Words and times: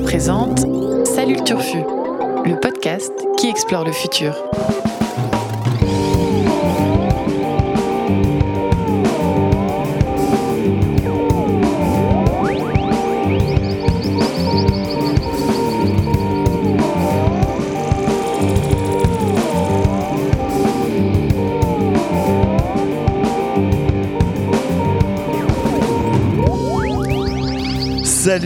Présente 0.00 0.58
Salut 1.06 1.36
le 1.36 1.44
Turfu, 1.44 1.78
le 2.44 2.58
podcast 2.58 3.12
qui 3.38 3.48
explore 3.48 3.84
le 3.84 3.92
futur. 3.92 4.34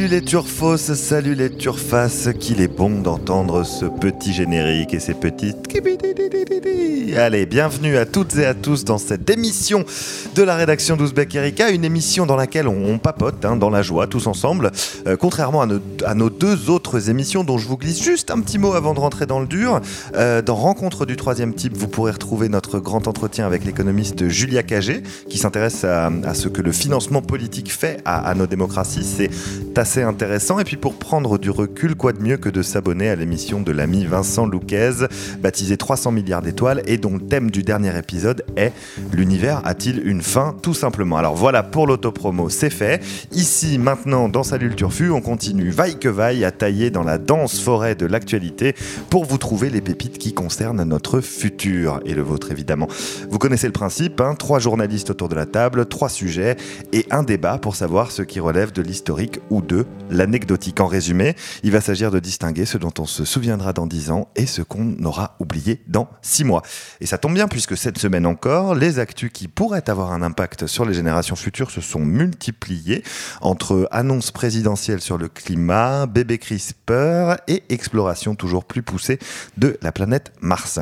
Salut 0.08 0.20
les 0.20 0.26
turfos, 0.26 0.78
salut 0.78 1.34
les 1.34 1.50
turfaces, 1.50 2.30
qu'il 2.40 2.62
est 2.62 2.74
bon 2.74 3.02
d'entendre 3.02 3.62
ce 3.62 3.84
petit 3.84 4.32
générique 4.32 4.94
et 4.94 5.00
ces 5.00 5.12
petites... 5.12 5.68
Allez, 7.14 7.44
bienvenue 7.44 7.98
à 7.98 8.06
toutes 8.06 8.36
et 8.36 8.46
à 8.46 8.54
tous 8.54 8.84
dans 8.84 8.96
cette 8.96 9.28
émission 9.28 9.84
de 10.38 10.44
la 10.44 10.54
rédaction 10.54 10.96
d'Ouzbek 10.96 11.34
Erika, 11.34 11.70
une 11.70 11.84
émission 11.84 12.24
dans 12.24 12.36
laquelle 12.36 12.68
on, 12.68 12.98
papote 12.98 13.44
hein, 13.44 13.56
dans 13.56 13.70
la 13.70 13.82
joie 13.82 14.06
tous 14.06 14.28
ensemble, 14.28 14.70
euh, 15.08 15.16
contrairement 15.16 15.62
à 15.62 16.14
nos, 16.14 16.30
deux 16.30 16.70
autres 16.70 17.10
émissions 17.10 17.42
dont 17.42 17.58
je 17.58 17.66
vous 17.66 17.76
glisse 17.76 18.00
juste 18.00 18.30
un 18.30 18.40
petit 18.40 18.56
mot 18.56 18.74
avant 18.74 18.94
de 18.94 19.00
rentrer 19.00 19.26
dans 19.26 19.40
le 19.40 19.48
dur. 19.48 19.80
Euh, 20.14 20.40
dans 20.40 20.54
Rencontre 20.54 21.06
du 21.06 21.16
troisième 21.16 21.54
type, 21.54 21.76
vous 21.76 21.88
pourrez 21.88 22.12
retrouver 22.12 22.48
notre 22.48 22.78
grand 22.78 23.08
entretien 23.08 23.46
avec 23.46 23.64
l'économiste 23.64 24.28
Julia 24.28 24.62
Cagé, 24.62 25.02
qui 25.28 25.38
s'intéresse 25.38 25.82
à, 25.82 26.08
ce 26.34 26.46
que 26.46 26.62
le 26.62 26.70
financement 26.70 27.20
politique 27.20 27.72
fait 27.72 28.00
à, 28.04 28.32
nos 28.36 28.46
démocraties. 28.46 29.02
C'est 29.02 29.30
assez 29.76 30.02
intéressant. 30.02 30.60
Et 30.60 30.64
puis 30.64 30.76
pour 30.76 30.94
prendre 30.94 31.38
du 31.38 31.50
recul, 31.50 31.96
quoi 31.96 32.12
de 32.12 32.22
mieux 32.22 32.36
que 32.36 32.48
de 32.48 32.62
s'abonner 32.62 33.08
à 33.08 33.16
l'émission 33.16 33.60
de 33.60 33.72
l'ami 33.72 34.04
Vincent 34.04 34.46
Louquez, 34.46 35.08
baptisée 35.40 35.76
300 35.76 36.12
milliards 36.12 36.42
d'étoiles, 36.42 36.82
et 36.86 36.96
dont 36.96 37.14
le 37.14 37.26
thème 37.26 37.50
du 37.50 37.64
dernier 37.64 37.96
épisode 37.98 38.44
est 38.56 38.72
L'univers 39.12 39.62
a-t-il 39.64 40.06
une 40.06 40.22
fin 40.28 40.54
Tout 40.62 40.74
simplement. 40.74 41.16
Alors 41.16 41.34
voilà 41.34 41.62
pour 41.62 41.86
l'autopromo, 41.86 42.50
c'est 42.50 42.68
fait. 42.68 43.02
Ici, 43.32 43.78
maintenant, 43.78 44.28
dans 44.28 44.42
Salut 44.42 44.68
le 44.68 44.74
Turfu, 44.74 45.10
on 45.10 45.22
continue 45.22 45.70
vaille 45.70 45.98
que 45.98 46.08
vaille 46.08 46.44
à 46.44 46.50
tailler 46.50 46.90
dans 46.90 47.02
la 47.02 47.16
dense 47.16 47.60
forêt 47.60 47.94
de 47.94 48.04
l'actualité 48.04 48.74
pour 49.08 49.24
vous 49.24 49.38
trouver 49.38 49.70
les 49.70 49.80
pépites 49.80 50.18
qui 50.18 50.34
concernent 50.34 50.84
notre 50.84 51.22
futur 51.22 52.00
et 52.04 52.12
le 52.12 52.20
vôtre 52.20 52.52
évidemment. 52.52 52.88
Vous 53.30 53.38
connaissez 53.38 53.66
le 53.66 53.72
principe, 53.72 54.20
hein 54.20 54.34
trois 54.34 54.58
journalistes 54.58 55.08
autour 55.08 55.30
de 55.30 55.34
la 55.34 55.46
table, 55.46 55.86
trois 55.86 56.10
sujets 56.10 56.56
et 56.92 57.06
un 57.10 57.22
débat 57.22 57.56
pour 57.56 57.74
savoir 57.74 58.10
ce 58.10 58.20
qui 58.20 58.38
relève 58.38 58.70
de 58.72 58.82
l'historique 58.82 59.40
ou 59.48 59.62
de 59.62 59.86
l'anecdotique. 60.10 60.80
En 60.80 60.86
résumé, 60.86 61.36
il 61.62 61.70
va 61.70 61.80
s'agir 61.80 62.10
de 62.10 62.18
distinguer 62.18 62.66
ce 62.66 62.76
dont 62.76 62.92
on 62.98 63.06
se 63.06 63.24
souviendra 63.24 63.72
dans 63.72 63.86
10 63.86 64.10
ans 64.10 64.28
et 64.36 64.44
ce 64.44 64.60
qu'on 64.60 64.94
aura 65.04 65.36
oublié 65.40 65.80
dans 65.86 66.10
6 66.20 66.44
mois. 66.44 66.62
Et 67.00 67.06
ça 67.06 67.16
tombe 67.16 67.32
bien 67.32 67.48
puisque 67.48 67.78
cette 67.78 67.96
semaine 67.96 68.26
encore, 68.26 68.74
les 68.74 68.98
actus 68.98 69.30
qui 69.32 69.48
pourraient 69.48 69.88
avoir 69.88 70.07
un 70.12 70.22
impact 70.22 70.66
sur 70.66 70.84
les 70.84 70.94
générations 70.94 71.36
futures 71.36 71.70
se 71.70 71.80
sont 71.80 72.00
multipliés 72.00 73.02
entre 73.40 73.88
annonces 73.90 74.30
présidentielles 74.30 75.00
sur 75.00 75.18
le 75.18 75.28
climat, 75.28 76.06
bébé 76.06 76.38
CRISPR 76.38 77.36
et 77.46 77.62
exploration 77.68 78.34
toujours 78.34 78.64
plus 78.64 78.82
poussée 78.82 79.18
de 79.56 79.78
la 79.82 79.92
planète 79.92 80.32
Mars. 80.40 80.80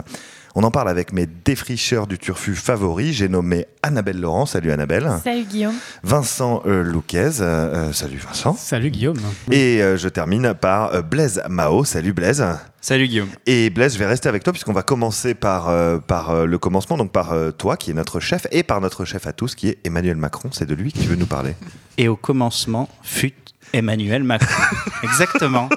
On 0.59 0.63
en 0.63 0.71
parle 0.71 0.89
avec 0.89 1.13
mes 1.13 1.27
défricheurs 1.27 2.07
du 2.07 2.17
turfu 2.17 2.55
favoris. 2.55 3.15
J'ai 3.15 3.29
nommé 3.29 3.67
Annabelle 3.83 4.19
Laurent. 4.19 4.47
Salut 4.47 4.73
Annabelle. 4.73 5.07
Salut 5.23 5.45
Guillaume. 5.45 5.75
Vincent 6.03 6.63
euh, 6.65 6.83
Louquez. 6.83 7.43
Euh, 7.43 7.93
salut 7.93 8.17
Vincent. 8.17 8.57
Salut 8.57 8.89
Guillaume. 8.89 9.19
Et 9.51 9.83
euh, 9.83 9.99
je 9.99 10.09
termine 10.09 10.55
par 10.55 11.03
Blaise 11.05 11.43
Mao. 11.51 11.85
Salut 11.85 12.15
Blaise. 12.15 12.43
Salut 12.81 13.07
Guillaume. 13.07 13.29
Et 13.45 13.69
Blaise, 13.69 13.93
je 13.93 13.99
vais 13.99 14.07
rester 14.07 14.31
avec 14.31 14.45
toi 14.45 14.55
puisqu'on 14.55 14.73
va 14.73 14.83
commencer 14.83 15.35
par, 15.35 15.71
par 16.05 16.47
le 16.47 16.59
commencement, 16.59 16.97
donc 16.97 17.13
par 17.13 17.35
toi 17.59 17.77
qui 17.77 17.91
est 17.91 17.95
notre 17.95 18.19
chef 18.19 18.47
et 18.51 18.63
par 18.63 18.81
notre 18.81 19.05
chef 19.05 19.27
à 19.27 19.35
tous 19.35 19.55
qui 19.55 19.69
est 19.69 19.79
Emmanuel 19.85 20.17
Macron. 20.17 20.49
C'est 20.53 20.67
de 20.67 20.75
lui 20.75 20.91
que 20.91 21.01
tu 21.01 21.07
veux 21.07 21.17
nous 21.17 21.27
parler. 21.27 21.55
Et 21.99 22.09
au 22.09 22.17
commencement 22.17 22.89
fut 23.03 23.35
Emmanuel 23.75 24.25
Macron. 24.25 24.63
Exactement. 25.03 25.69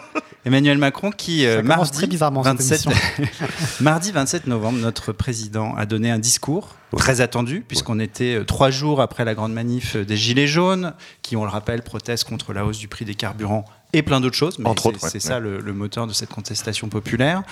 Emmanuel 0.50 0.80
Macron 0.80 1.12
qui, 1.12 1.46
euh, 1.46 1.62
mardi, 1.62 2.18
27, 2.18 2.86
mardi 3.82 4.12
27 4.12 4.48
novembre, 4.48 4.80
notre 4.80 5.12
président 5.12 5.76
a 5.76 5.86
donné 5.86 6.10
un 6.10 6.18
discours 6.18 6.76
très 6.98 7.22
attendu, 7.22 7.64
puisqu'on 7.68 8.00
était 8.00 8.34
euh, 8.34 8.44
trois 8.44 8.72
jours 8.72 9.00
après 9.00 9.26
la 9.26 9.36
grande 9.36 9.54
manif 9.54 9.96
des 9.96 10.18
Gilets 10.18 10.48
jaunes, 10.48 10.96
qui, 11.22 11.36
on 11.36 11.44
le 11.44 11.52
rappelle, 11.52 11.84
protestent 11.84 12.24
contre 12.24 12.54
la 12.54 12.66
hausse 12.66 12.80
du 12.80 12.88
prix 12.88 13.06
des 13.06 13.14
carburants 13.14 13.64
et 13.94 14.02
plein 14.02 14.22
d'autres 14.22 14.36
choses. 14.36 14.58
Mais 14.58 14.72
c'est 14.98 15.20
ça 15.20 15.40
le, 15.40 15.62
moteur 15.72 16.08
de 16.08 16.14
cette 16.14 16.30
contestation 16.30 16.90
populaire. 16.90 17.44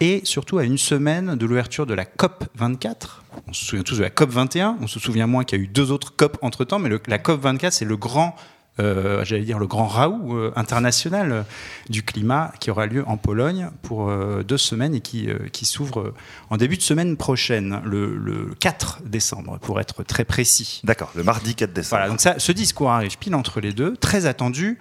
Et 0.00 0.22
surtout 0.24 0.58
à 0.58 0.64
une 0.64 0.78
semaine 0.78 1.36
de 1.36 1.46
l'ouverture 1.46 1.86
de 1.86 1.94
la 1.94 2.04
COP 2.04 2.46
24. 2.56 3.22
On 3.46 3.52
se 3.52 3.64
souvient 3.64 3.84
tous 3.84 3.98
de 3.98 4.02
la 4.02 4.10
COP 4.10 4.30
21. 4.30 4.76
On 4.80 4.88
se 4.88 4.98
souvient 4.98 5.28
moins 5.28 5.44
qu'il 5.44 5.58
y 5.58 5.60
a 5.60 5.64
eu 5.64 5.68
deux 5.68 5.92
autres 5.92 6.16
COP 6.16 6.36
entre 6.42 6.64
temps, 6.64 6.80
mais 6.80 6.90
la 7.06 7.18
COP 7.18 7.40
24, 7.42 7.72
c'est 7.72 7.84
le 7.84 7.96
grand 7.96 8.34
euh, 8.80 9.24
j'allais 9.24 9.44
dire, 9.44 9.58
le 9.58 9.66
grand 9.66 9.86
Raoult 9.86 10.36
euh, 10.36 10.52
international 10.56 11.32
euh, 11.32 11.42
du 11.88 12.02
climat 12.02 12.52
qui 12.60 12.70
aura 12.70 12.86
lieu 12.86 13.04
en 13.06 13.16
Pologne 13.16 13.70
pour 13.82 14.10
deux 14.44 14.58
semaines 14.58 14.94
et 14.94 15.00
qui, 15.00 15.28
qui 15.52 15.64
s'ouvre 15.64 16.14
en 16.50 16.56
début 16.56 16.76
de 16.76 16.82
semaine 16.82 17.16
prochaine, 17.16 17.80
le, 17.84 18.54
4 18.58 19.00
décembre, 19.04 19.58
pour 19.58 19.80
être 19.80 20.02
très 20.02 20.24
précis. 20.24 20.80
D'accord, 20.84 21.10
le 21.14 21.22
mardi 21.22 21.54
4 21.54 21.72
décembre. 21.72 21.90
Voilà, 21.90 22.08
donc 22.08 22.20
ça, 22.20 22.38
ce 22.38 22.52
discours 22.52 22.90
arrive 22.90 23.18
pile 23.18 23.34
entre 23.34 23.60
les 23.60 23.72
deux, 23.72 23.96
très 23.96 24.26
attendu. 24.26 24.78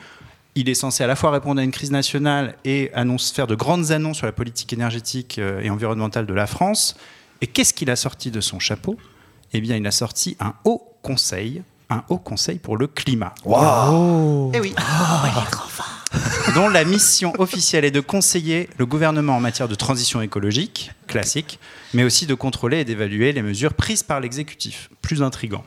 Il 0.56 0.70
est 0.70 0.76
censé 0.76 1.04
à 1.04 1.08
la 1.08 1.16
fois 1.16 1.32
répondre 1.32 1.60
à 1.60 1.64
une 1.64 1.72
crise 1.72 1.92
nationale 1.92 2.56
et 2.66 2.92
annonce, 2.94 3.32
faire 3.32 3.48
de 3.48 3.56
grandes 3.56 3.92
annonces 3.92 4.18
sur 4.18 4.26
la 4.26 4.32
politique 4.32 4.74
énergétique 4.74 5.38
et 5.40 5.70
environnementale 5.70 6.26
de 6.26 6.34
la 6.34 6.48
France. 6.48 6.96
Et 7.42 7.48
qu'est-ce 7.48 7.74
qu'il 7.74 7.90
a 7.90 7.96
sorti 7.96 8.32
de 8.32 8.42
son 8.42 8.60
chapeau? 8.60 8.98
Eh 9.54 9.62
bien, 9.62 9.78
il 9.78 9.88
a 9.88 9.92
sorti 9.92 10.36
un 10.40 10.54
haut 10.66 10.84
conseil 11.02 11.64
un 11.90 12.04
haut 12.10 12.18
conseil 12.18 12.60
pour 12.60 12.78
le 12.78 12.88
climat. 12.88 13.34
Waouh 13.46 14.52
Eh 14.54 14.60
oui 14.60 14.74
oh, 14.78 15.50
dont 16.56 16.68
la 16.70 16.84
mission 16.84 17.34
officielle 17.38 17.86
est 17.86 17.92
de 17.92 18.00
conseiller 18.00 18.70
le 18.78 18.86
gouvernement 18.86 19.38
en 19.38 19.40
matière 19.40 19.68
de 19.68 19.76
transition 19.76 20.22
écologique, 20.22 20.92
classique, 21.08 21.60
mais 21.94 22.04
aussi 22.04 22.26
de 22.26 22.34
contrôler 22.34 22.80
et 22.80 22.86
d'évaluer 22.86 23.32
les 23.32 23.42
mesures 23.42 23.74
prises 23.74 24.04
par 24.04 24.20
l'exécutif. 24.20 24.90
Plus 25.02 25.22
intrigant. 25.22 25.64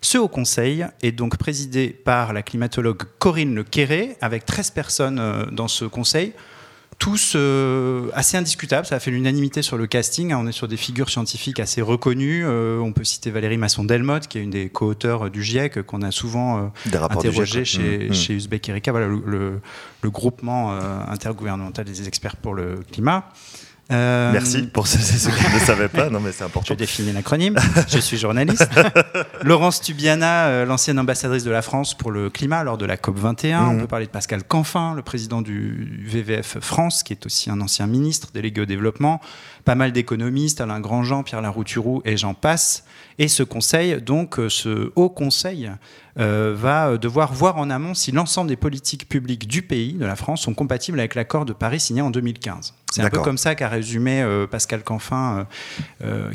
Ce 0.00 0.18
haut 0.18 0.28
conseil 0.28 0.84
est 1.02 1.12
donc 1.12 1.36
présidé 1.36 1.88
par 1.88 2.32
la 2.32 2.42
climatologue 2.42 3.02
Corinne 3.20 3.54
Le 3.54 3.62
Quéré, 3.62 4.16
avec 4.20 4.44
13 4.44 4.70
personnes 4.72 5.18
euh, 5.20 5.46
dans 5.52 5.68
ce 5.68 5.84
conseil, 5.84 6.32
tous 7.02 7.32
euh, 7.34 8.10
assez 8.14 8.36
indiscutables. 8.36 8.86
Ça 8.86 8.94
a 8.94 9.00
fait 9.00 9.10
l'unanimité 9.10 9.60
sur 9.60 9.76
le 9.76 9.88
casting. 9.88 10.32
On 10.34 10.46
est 10.46 10.52
sur 10.52 10.68
des 10.68 10.76
figures 10.76 11.10
scientifiques 11.10 11.58
assez 11.58 11.82
reconnues. 11.82 12.44
Euh, 12.46 12.78
on 12.78 12.92
peut 12.92 13.02
citer 13.02 13.32
Valérie 13.32 13.58
Masson-Delmotte, 13.58 14.28
qui 14.28 14.38
est 14.38 14.40
une 14.40 14.50
des 14.50 14.68
co-auteurs 14.68 15.28
du 15.28 15.42
GIEC, 15.42 15.82
qu'on 15.82 16.02
a 16.02 16.12
souvent 16.12 16.58
euh, 16.58 16.98
interrogé 17.10 17.64
chez, 17.64 18.06
mmh, 18.06 18.10
mmh. 18.10 18.14
chez 18.14 18.34
Uzbek 18.34 18.68
Erika, 18.68 18.92
voilà, 18.92 19.08
le, 19.08 19.60
le 20.00 20.10
groupement 20.10 20.78
intergouvernemental 21.08 21.84
des 21.84 22.06
experts 22.06 22.36
pour 22.36 22.54
le 22.54 22.76
climat. 22.92 23.28
Euh, 23.92 24.32
Merci 24.32 24.62
pour 24.62 24.86
ceux, 24.86 24.98
ceux 24.98 25.30
qui 25.30 25.54
ne 25.54 25.58
savaient 25.58 25.88
pas. 25.88 26.08
Non, 26.08 26.20
mais 26.20 26.32
c'est 26.32 26.44
important. 26.44 26.66
Je 26.68 26.74
définis 26.74 27.12
l'acronyme. 27.12 27.58
Je 27.88 27.98
suis 27.98 28.16
journaliste. 28.16 28.68
Laurence 29.42 29.80
Tubiana, 29.80 30.46
euh, 30.46 30.64
l'ancienne 30.64 30.98
ambassadrice 30.98 31.44
de 31.44 31.50
la 31.50 31.62
France 31.62 31.94
pour 31.94 32.10
le 32.10 32.30
climat 32.30 32.64
lors 32.64 32.78
de 32.78 32.86
la 32.86 32.96
COP 32.96 33.18
21. 33.18 33.62
On 33.62 33.72
mhm. 33.74 33.80
peut 33.82 33.86
parler 33.86 34.06
de 34.06 34.10
Pascal 34.10 34.42
Canfin, 34.44 34.94
le 34.94 35.02
président 35.02 35.42
du 35.42 36.02
VVF 36.06 36.58
France, 36.60 37.02
qui 37.02 37.12
est 37.12 37.26
aussi 37.26 37.50
un 37.50 37.60
ancien 37.60 37.86
ministre 37.86 38.28
délégué 38.32 38.62
au 38.62 38.66
développement. 38.66 39.20
Pas 39.64 39.74
mal 39.74 39.92
d'économistes, 39.92 40.60
Alain 40.60 40.80
Grandjean, 40.80 41.22
Pierre 41.22 41.42
Larouturou 41.42 42.02
et 42.04 42.16
j'en 42.16 42.34
passe. 42.34 42.84
Et 43.18 43.28
ce 43.28 43.42
conseil, 43.42 44.00
donc 44.00 44.38
euh, 44.38 44.48
ce 44.48 44.90
haut 44.96 45.10
conseil, 45.10 45.70
euh, 46.18 46.54
va 46.54 46.98
devoir 46.98 47.32
voir 47.32 47.56
en 47.56 47.70
amont 47.70 47.94
si 47.94 48.12
l'ensemble 48.12 48.48
des 48.48 48.56
politiques 48.56 49.08
publiques 49.08 49.48
du 49.48 49.62
pays, 49.62 49.94
de 49.94 50.04
la 50.04 50.14
France, 50.14 50.42
sont 50.42 50.52
compatibles 50.52 50.98
avec 50.98 51.14
l'accord 51.14 51.46
de 51.46 51.54
Paris 51.54 51.80
signé 51.80 52.02
en 52.02 52.10
2015. 52.10 52.74
C'est 52.92 53.00
un 53.00 53.08
peu 53.08 53.20
comme 53.20 53.38
ça 53.38 53.54
qu'a 53.54 53.70
résumé 53.70 54.20
euh, 54.20 54.46
Pascal 54.46 54.82
Canfin, 54.82 55.46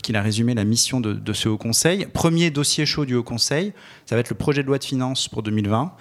qu'il 0.02 0.16
a 0.16 0.22
résumé 0.24 0.56
la 0.56 0.64
mission 0.64 1.00
de, 1.00 1.14
de, 1.14 1.34
ce 1.34 1.48
Haut 1.48 1.58
Conseil. 1.58 2.08
Premier 2.08 2.50
dossier 2.50 2.88
chaud 2.88 3.06
du 3.06 3.14
Haut 3.14 3.24
Conseil, 3.24 3.74
ça 4.08 4.16
va 4.16 4.22
être 4.22 4.32
le 4.32 4.36
projet 4.36 4.64
de 4.64 4.68
loi 4.68 4.80
de 4.80 4.84
finances 4.84 5.28
pour 5.28 5.44
2020. 5.44 5.94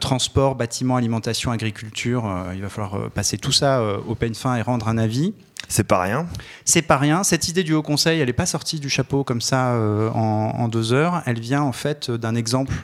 transport, 0.00 0.54
bâtiment, 0.54 0.96
alimentation, 0.96 1.50
agriculture, 1.50 2.30
il 2.54 2.60
va 2.60 2.68
falloir 2.68 3.10
passer 3.10 3.38
tout 3.38 3.52
ça 3.52 3.82
au 4.06 4.14
peigne 4.14 4.34
fin 4.34 4.56
et 4.56 4.62
rendre 4.62 4.88
un 4.88 4.98
avis. 4.98 5.32
C'est 5.68 5.84
pas 5.84 6.02
rien? 6.02 6.26
C'est 6.66 6.82
pas 6.82 6.98
rien. 6.98 7.24
Cette 7.24 7.48
idée 7.48 7.62
du 7.62 7.72
Haut 7.72 7.82
Conseil, 7.82 8.20
elle 8.20 8.26
n'est 8.26 8.34
pas 8.34 8.44
sortie 8.44 8.80
du 8.80 8.90
chapeau 8.90 9.24
comme 9.24 9.40
ça 9.40 9.74
en, 10.14 10.52
en, 10.58 10.68
deux 10.68 10.92
heures. 10.92 11.22
Elle 11.24 11.40
vient 11.40 11.62
en 11.62 11.72
fait 11.72 12.10
d'un 12.10 12.34
exemple 12.34 12.74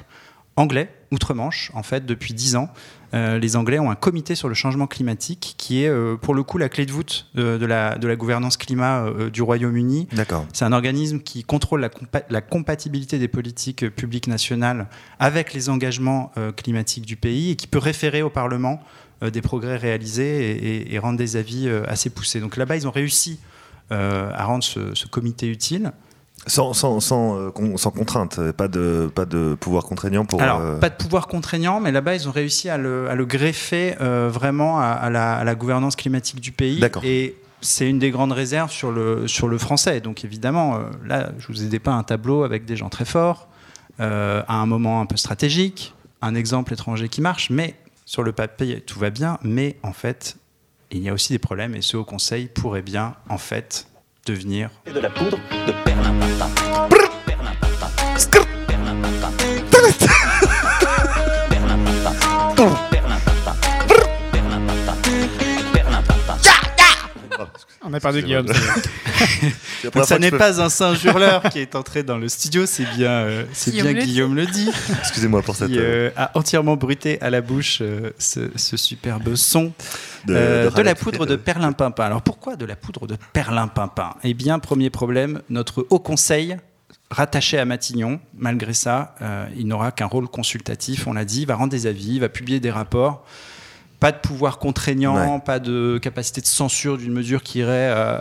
anglais, 0.56 0.92
outre-Manche, 1.10 1.70
en 1.74 1.82
fait, 1.82 2.06
depuis 2.06 2.34
dix 2.34 2.56
ans. 2.56 2.68
Euh, 3.12 3.38
les 3.38 3.56
Anglais 3.56 3.80
ont 3.80 3.90
un 3.90 3.96
comité 3.96 4.36
sur 4.36 4.48
le 4.48 4.54
changement 4.54 4.86
climatique 4.86 5.54
qui 5.58 5.82
est, 5.82 5.88
euh, 5.88 6.16
pour 6.16 6.32
le 6.34 6.44
coup, 6.44 6.58
la 6.58 6.68
clé 6.68 6.86
de 6.86 6.92
voûte 6.92 7.26
de, 7.34 7.58
de 7.58 7.66
la, 7.66 7.98
de 7.98 8.06
la, 8.06 8.14
gouvernance 8.14 8.56
climat 8.56 9.04
euh, 9.04 9.30
du 9.30 9.42
Royaume-Uni. 9.42 10.06
C'est 10.52 10.64
un 10.64 10.72
organisme 10.72 11.18
qui 11.18 11.42
contrôle 11.42 11.80
la, 11.80 11.88
compa 11.88 12.22
la, 12.30 12.40
compatibilité 12.40 13.18
des 13.18 13.26
politiques 13.26 13.88
publiques 13.90 14.28
nationales 14.28 14.86
avec 15.18 15.52
les 15.54 15.68
engagements 15.68 16.32
climatiques 16.56 17.06
du 17.06 17.16
pays 17.16 17.50
et 17.50 17.56
qui 17.56 17.66
peut 17.66 17.78
référer 17.78 18.22
au 18.22 18.30
Parlement 18.30 18.80
des 19.22 19.42
progrès 19.42 19.76
réalisés 19.76 20.50
et, 20.50 20.76
et, 20.76 20.94
et, 20.94 20.98
rendre 20.98 21.18
des 21.18 21.36
avis 21.36 21.68
assez 21.86 22.10
poussés. 22.10 22.40
Donc 22.40 22.56
là-bas, 22.56 22.76
ils 22.76 22.88
ont 22.88 22.92
réussi 22.92 23.38
à 23.90 24.44
rendre 24.44 24.64
ce, 24.64 24.94
ce 24.94 25.06
comité 25.06 25.48
utile. 25.48 25.92
Sans, 26.46 26.72
sans, 26.72 27.00
sans, 27.00 27.36
euh, 27.36 27.76
sans, 27.76 27.90
contrainte, 27.90 28.52
pas 28.52 28.66
de, 28.66 29.10
pas 29.14 29.26
de 29.26 29.54
pouvoir 29.60 29.84
contraignant 29.84 30.24
pour. 30.24 30.40
Alors, 30.40 30.60
euh... 30.60 30.78
pas 30.78 30.88
de 30.88 30.94
pouvoir 30.94 31.26
contraignant, 31.26 31.80
mais 31.80 31.92
là-bas, 31.92 32.14
ils 32.14 32.28
ont 32.28 32.32
réussi 32.32 32.70
à 32.70 32.78
le, 32.78 33.10
à 33.10 33.14
le 33.14 33.26
greffer 33.26 33.96
euh, 34.00 34.30
vraiment 34.32 34.80
à, 34.80 34.86
à, 34.86 35.10
la, 35.10 35.36
à, 35.36 35.44
la, 35.44 35.54
gouvernance 35.54 35.96
climatique 35.96 36.40
du 36.40 36.50
pays. 36.50 36.82
Et 37.02 37.36
c'est 37.60 37.88
une 37.88 37.98
des 37.98 38.10
grandes 38.10 38.32
réserves 38.32 38.70
sur 38.70 38.90
le, 38.90 39.28
sur 39.28 39.48
le 39.48 39.58
français. 39.58 40.00
Donc, 40.00 40.24
évidemment, 40.24 40.76
euh, 40.76 40.78
là, 41.06 41.30
je 41.38 41.46
vous 41.48 41.62
ai 41.62 41.66
dépeint 41.66 41.96
un 41.96 42.04
tableau 42.04 42.42
avec 42.42 42.64
des 42.64 42.76
gens 42.76 42.88
très 42.88 43.04
forts, 43.04 43.48
à 43.98 44.54
un 44.54 44.64
moment 44.64 45.02
un 45.02 45.06
peu 45.06 45.18
stratégique, 45.18 45.94
un 46.22 46.34
exemple 46.34 46.72
étranger 46.72 47.10
qui 47.10 47.20
marche, 47.20 47.50
mais 47.50 47.74
sur 48.06 48.22
le 48.22 48.32
papier, 48.32 48.80
tout 48.80 48.98
va 48.98 49.10
bien. 49.10 49.38
Mais 49.42 49.76
en 49.82 49.92
fait, 49.92 50.36
il 50.90 51.02
y 51.02 51.10
a 51.10 51.12
aussi 51.12 51.34
des 51.34 51.38
problèmes, 51.38 51.74
et 51.74 51.82
ce 51.82 51.98
Haut 51.98 52.04
Conseil 52.04 52.46
pourrait 52.46 52.80
bien, 52.80 53.14
en 53.28 53.36
fait, 53.36 53.86
devenir. 54.26 54.70
Et 54.86 54.92
de 54.92 55.00
la 55.00 55.10
poudre 55.10 55.38
de 55.66 55.72
perlimpinpin. 55.84 56.48
On 67.90 67.94
a 67.94 68.00
perdu 68.00 68.22
Guillaume. 68.22 68.46
Donc 69.94 70.04
ça 70.04 70.18
n'est 70.18 70.30
pas 70.30 70.60
un 70.60 70.68
singe 70.68 71.04
hurleur 71.04 71.42
qui 71.50 71.58
est 71.58 71.74
entré 71.74 72.02
dans 72.02 72.18
le 72.18 72.28
studio, 72.28 72.66
c'est 72.66 72.84
bien, 72.96 73.10
euh, 73.10 73.44
c'est 73.52 73.72
bien 73.72 73.92
Guillaume 73.92 74.36
le 74.36 74.46
dit. 74.46 74.70
Excusez-moi 75.00 75.42
pour 75.42 75.56
cette. 75.56 75.70
Qui 75.70 75.78
euh, 75.78 76.10
a 76.16 76.30
entièrement 76.38 76.76
bruité 76.76 77.20
à 77.20 77.30
la 77.30 77.40
bouche 77.40 77.78
euh, 77.80 78.10
ce, 78.18 78.50
ce, 78.54 78.76
superbe 78.76 79.34
son 79.34 79.72
de, 80.26 80.34
euh, 80.34 80.70
de, 80.70 80.76
de 80.76 80.82
la 80.82 80.94
poudre 80.94 81.26
de 81.26 81.36
perlimpinpin. 81.36 82.04
Alors 82.04 82.22
pourquoi 82.22 82.56
de 82.56 82.64
la 82.64 82.76
poudre 82.76 83.06
de 83.06 83.16
perlimpinpin? 83.32 84.14
Eh 84.22 84.34
bien, 84.34 84.58
premier 84.58 84.90
problème, 84.90 85.42
notre 85.48 85.86
haut 85.90 85.98
conseil 85.98 86.56
rattaché 87.10 87.58
à 87.58 87.64
Matignon, 87.64 88.20
malgré 88.34 88.72
ça, 88.72 89.16
euh, 89.20 89.46
il 89.56 89.66
n'aura 89.66 89.90
qu'un 89.90 90.06
rôle 90.06 90.28
consultatif, 90.28 91.06
on 91.06 91.12
l'a 91.12 91.24
dit, 91.24 91.42
il 91.42 91.46
va 91.46 91.56
rendre 91.56 91.70
des 91.70 91.86
avis, 91.86 92.14
il 92.14 92.20
va 92.20 92.28
publier 92.28 92.60
des 92.60 92.70
rapports. 92.70 93.24
Pas 94.00 94.12
de 94.12 94.18
pouvoir 94.18 94.58
contraignant, 94.58 95.34
Ouais. 95.34 95.40
pas 95.44 95.58
de 95.58 95.98
capacité 96.02 96.40
de 96.40 96.46
censure 96.46 96.96
d'une 96.96 97.12
mesure 97.12 97.42
qui 97.42 97.58
irait 97.58 97.90
euh, 97.94 98.18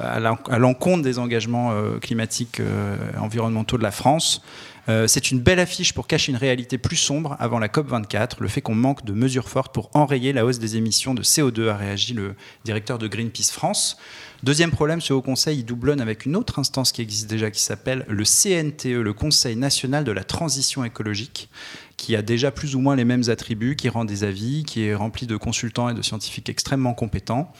à 0.50 0.60
l'encontre 0.60 1.04
des 1.04 1.20
engagements 1.20 1.72
euh, 1.72 1.98
climatiques 2.00 2.60
euh, 2.60 2.98
environnementaux 3.18 3.78
de 3.78 3.84
la 3.84 3.92
France. 3.92 4.42
Euh, 4.90 5.06
c'est 5.06 5.30
une 5.30 5.40
belle 5.40 5.60
affiche 5.60 5.94
pour 5.94 6.08
cacher 6.08 6.32
une 6.32 6.38
réalité 6.38 6.80
plus 6.80 6.96
sombre 6.96 7.36
avant 7.40 7.60
la 7.60 7.68
COP24, 7.68 8.38
le 8.40 8.48
fait 8.48 8.62
qu'on 8.62 8.74
manque 8.74 9.06
de 9.06 9.14
mesures 9.14 9.48
fortes 9.48 9.74
pour 9.74 9.92
enrayer 9.94 10.34
la 10.34 10.46
hausse 10.46 10.58
des 10.58 10.78
émissions 10.78 11.14
de 11.14 11.22
CO2, 11.22 11.70
a 11.70 11.78
réagi 11.78 12.14
le 12.14 12.34
directeur 12.66 12.98
de 12.98 13.08
Greenpeace 13.08 13.52
France. 13.52 13.98
Deuxième 14.42 14.72
problème, 14.72 15.00
ce 15.00 15.14
Haut 15.14 15.22
Conseil 15.22 15.60
il 15.60 15.64
doublonne 15.64 16.02
avec 16.02 16.26
une 16.26 16.36
autre 16.36 16.58
instance 16.58 16.92
qui 16.92 17.02
existe 17.02 17.30
déjà, 17.30 17.52
qui 17.52 17.62
s'appelle 17.62 18.04
le 18.08 18.24
CNTE, 18.24 19.02
le 19.02 19.14
Conseil 19.14 19.56
national 19.56 20.04
de 20.06 20.12
la 20.12 20.24
transition 20.24 20.84
écologique, 20.84 21.50
qui 21.96 22.16
a 22.16 22.24
déjà 22.24 22.50
plus 22.50 22.76
ou 22.76 22.80
moins 22.80 22.96
les 22.96 23.06
mêmes 23.06 23.24
attributs, 23.28 23.76
qui 23.76 23.90
rend 23.90 24.06
des 24.06 24.24
avis, 24.24 24.64
qui 24.64 24.86
est 24.86 24.96
rempli 24.96 25.28
de 25.28 25.38
consultants 25.38 25.90
et 25.90 25.94
de 25.94 26.02
scientifiques 26.02 26.50
extrêmement 26.50 26.96
compétents. 26.96 27.52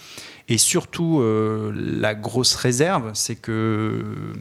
Et 0.48 0.58
surtout, 0.58 1.20
euh, 1.20 1.72
la 1.76 2.16
grosse 2.16 2.56
réserve, 2.56 3.12
c'est 3.14 3.36
que 3.36 4.34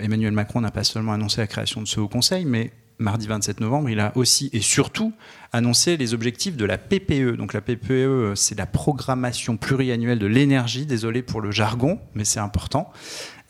Emmanuel 0.00 0.32
Macron 0.32 0.60
n'a 0.60 0.70
pas 0.70 0.84
seulement 0.84 1.12
annoncé 1.12 1.40
la 1.40 1.46
création 1.46 1.80
de 1.80 1.86
ce 1.86 2.00
Haut 2.00 2.08
Conseil, 2.08 2.44
mais 2.44 2.72
mardi 2.98 3.26
27 3.26 3.60
novembre, 3.60 3.88
il 3.88 3.98
a 3.98 4.12
aussi 4.16 4.50
et 4.52 4.60
surtout 4.60 5.12
annoncé 5.52 5.96
les 5.96 6.14
objectifs 6.14 6.56
de 6.56 6.64
la 6.64 6.78
PPE. 6.78 7.36
Donc 7.36 7.52
la 7.52 7.60
PPE, 7.60 8.34
c'est 8.34 8.56
la 8.56 8.66
programmation 8.66 9.56
pluriannuelle 9.56 10.18
de 10.18 10.26
l'énergie. 10.26 10.86
Désolé 10.86 11.22
pour 11.22 11.40
le 11.40 11.50
jargon, 11.50 11.98
mais 12.14 12.24
c'est 12.24 12.40
important. 12.40 12.92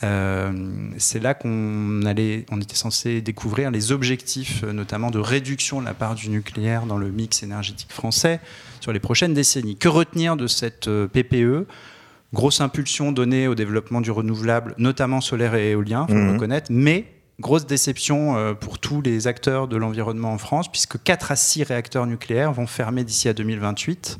Euh, 0.02 0.88
c'est 0.96 1.20
là 1.20 1.34
qu'on 1.34 2.02
allait, 2.06 2.46
on 2.50 2.61
était 2.61 2.76
censé 2.76 3.20
découvrir 3.20 3.70
les 3.70 3.93
objectifs, 3.93 4.64
euh, 4.64 4.73
notamment 4.73 5.11
de 5.11 5.19
réduction 5.19 5.81
de 5.81 5.84
la 5.84 5.93
part 5.93 6.14
du 6.14 6.31
nucléaire 6.31 6.87
dans 6.87 6.96
le 6.96 7.11
mix 7.11 7.43
énergétique 7.43 7.93
français 7.93 8.40
sur 8.81 8.93
les 8.93 9.00
prochaines 9.00 9.34
décennies. 9.34 9.76
Que 9.76 9.88
retenir 9.88 10.37
de 10.37 10.46
cette 10.46 10.88
euh, 10.88 11.06
PPE 11.06 11.66
Grosse 12.32 12.60
impulsion 12.60 13.10
donnée 13.12 13.48
au 13.48 13.54
développement 13.54 14.00
du 14.00 14.10
renouvelable, 14.10 14.74
notamment 14.78 15.20
solaire 15.20 15.54
et 15.54 15.70
éolien, 15.70 16.06
faut 16.06 16.14
Mhm. 16.14 16.26
le 16.26 16.32
reconnaître, 16.34 16.68
mais 16.70 17.06
grosse 17.40 17.66
déception 17.66 18.36
euh, 18.36 18.54
pour 18.54 18.78
tous 18.78 19.00
les 19.02 19.26
acteurs 19.26 19.66
de 19.66 19.76
l'environnement 19.76 20.32
en 20.32 20.38
France, 20.38 20.70
puisque 20.70 21.02
4 21.02 21.32
à 21.32 21.36
6 21.36 21.64
réacteurs 21.64 22.06
nucléaires 22.06 22.52
vont 22.52 22.66
fermer 22.66 23.02
d'ici 23.02 23.28
à 23.28 23.32
2028. 23.32 24.18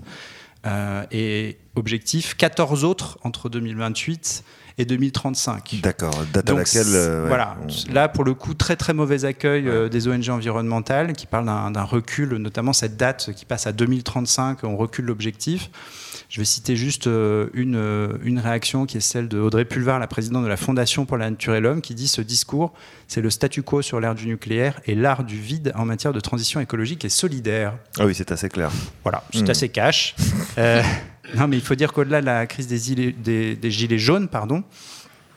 Euh, 0.67 1.05
et 1.11 1.57
objectif, 1.77 2.35
14 2.37 2.85
autres 2.85 3.19
entre 3.23 3.49
2028 3.49 4.45
et 4.81 4.85
2035. 4.85 5.81
D'accord, 5.83 6.15
date 6.33 6.47
Donc, 6.47 6.57
à 6.57 6.61
laquelle. 6.61 6.83
euh, 6.95 7.23
ouais, 7.23 7.29
voilà, 7.29 7.57
on- 7.63 7.93
là 7.93 8.09
pour 8.09 8.25
le 8.25 8.35
coup, 8.35 8.55
très 8.55 8.77
très 8.77 8.95
mauvais 8.95 9.25
accueil 9.25 9.69
euh, 9.69 9.89
des 9.89 10.09
ONG 10.09 10.29
environnementales 10.31 11.13
qui 11.13 11.27
parlent 11.27 11.47
d'un 11.47 11.83
recul, 11.85 12.35
notamment 12.37 12.73
cette 12.73 12.97
date 12.97 13.31
qui 13.37 13.45
passe 13.45 13.67
à 13.67 13.73
2035, 13.73 14.65
on 14.65 14.77
recule 14.77 15.05
l'objectif. 15.07 15.71
Je 16.29 16.41
vais 16.41 16.45
citer 16.45 16.77
juste 16.77 17.09
euh, 17.09 17.49
une, 17.55 17.75
une 18.23 18.39
réaction 18.39 18.87
qui 18.87 18.97
est 18.99 19.01
celle 19.01 19.27
de 19.27 19.39
Audrey 19.41 19.65
Pulvar, 19.65 19.99
la 19.99 20.07
présidente 20.07 20.45
de 20.45 20.49
la 20.49 20.57
Fondation 20.57 21.05
pour 21.05 21.17
la 21.17 21.29
Nature 21.29 21.57
et 21.57 21.61
l'Homme, 21.61 21.81
qui 21.81 21.95
dit 21.97 22.07
ce 22.07 22.21
discours, 22.21 22.73
c'est 23.09 23.21
le 23.21 23.31
statu 23.31 23.63
quo 23.63 23.83
sur 23.83 23.99
l'ère 23.99 24.15
du 24.15 24.27
nucléaire 24.29 24.81
et 24.87 24.95
l'art 24.95 25.25
du 25.25 25.37
vide 25.41 25.73
en 25.75 25.85
matière 25.85 26.13
de 26.13 26.21
transition 26.21 26.61
écologique 26.61 27.05
et 27.05 27.09
solidaire. 27.09 27.75
Ah 27.99 28.07
oui, 28.07 28.15
c'est 28.15 28.31
assez 28.31 28.49
clair. 28.49 28.71
Voilà, 29.03 29.25
c'est 29.33 29.43
Mm. 29.47 29.51
assez 29.51 29.69
cash. 29.71 30.15
Euh, 30.59 30.83
non, 31.37 31.49
mais 31.49 31.57
il 31.57 31.63
faut 31.63 31.75
dire 31.75 31.93
qu'au-delà 31.93 32.21
de 32.21 32.27
la 32.27 32.47
crise 32.47 32.67
des, 32.67 32.79
gilets- 32.79 33.99
jaunes, 33.99 34.29
pardon, 34.29 34.63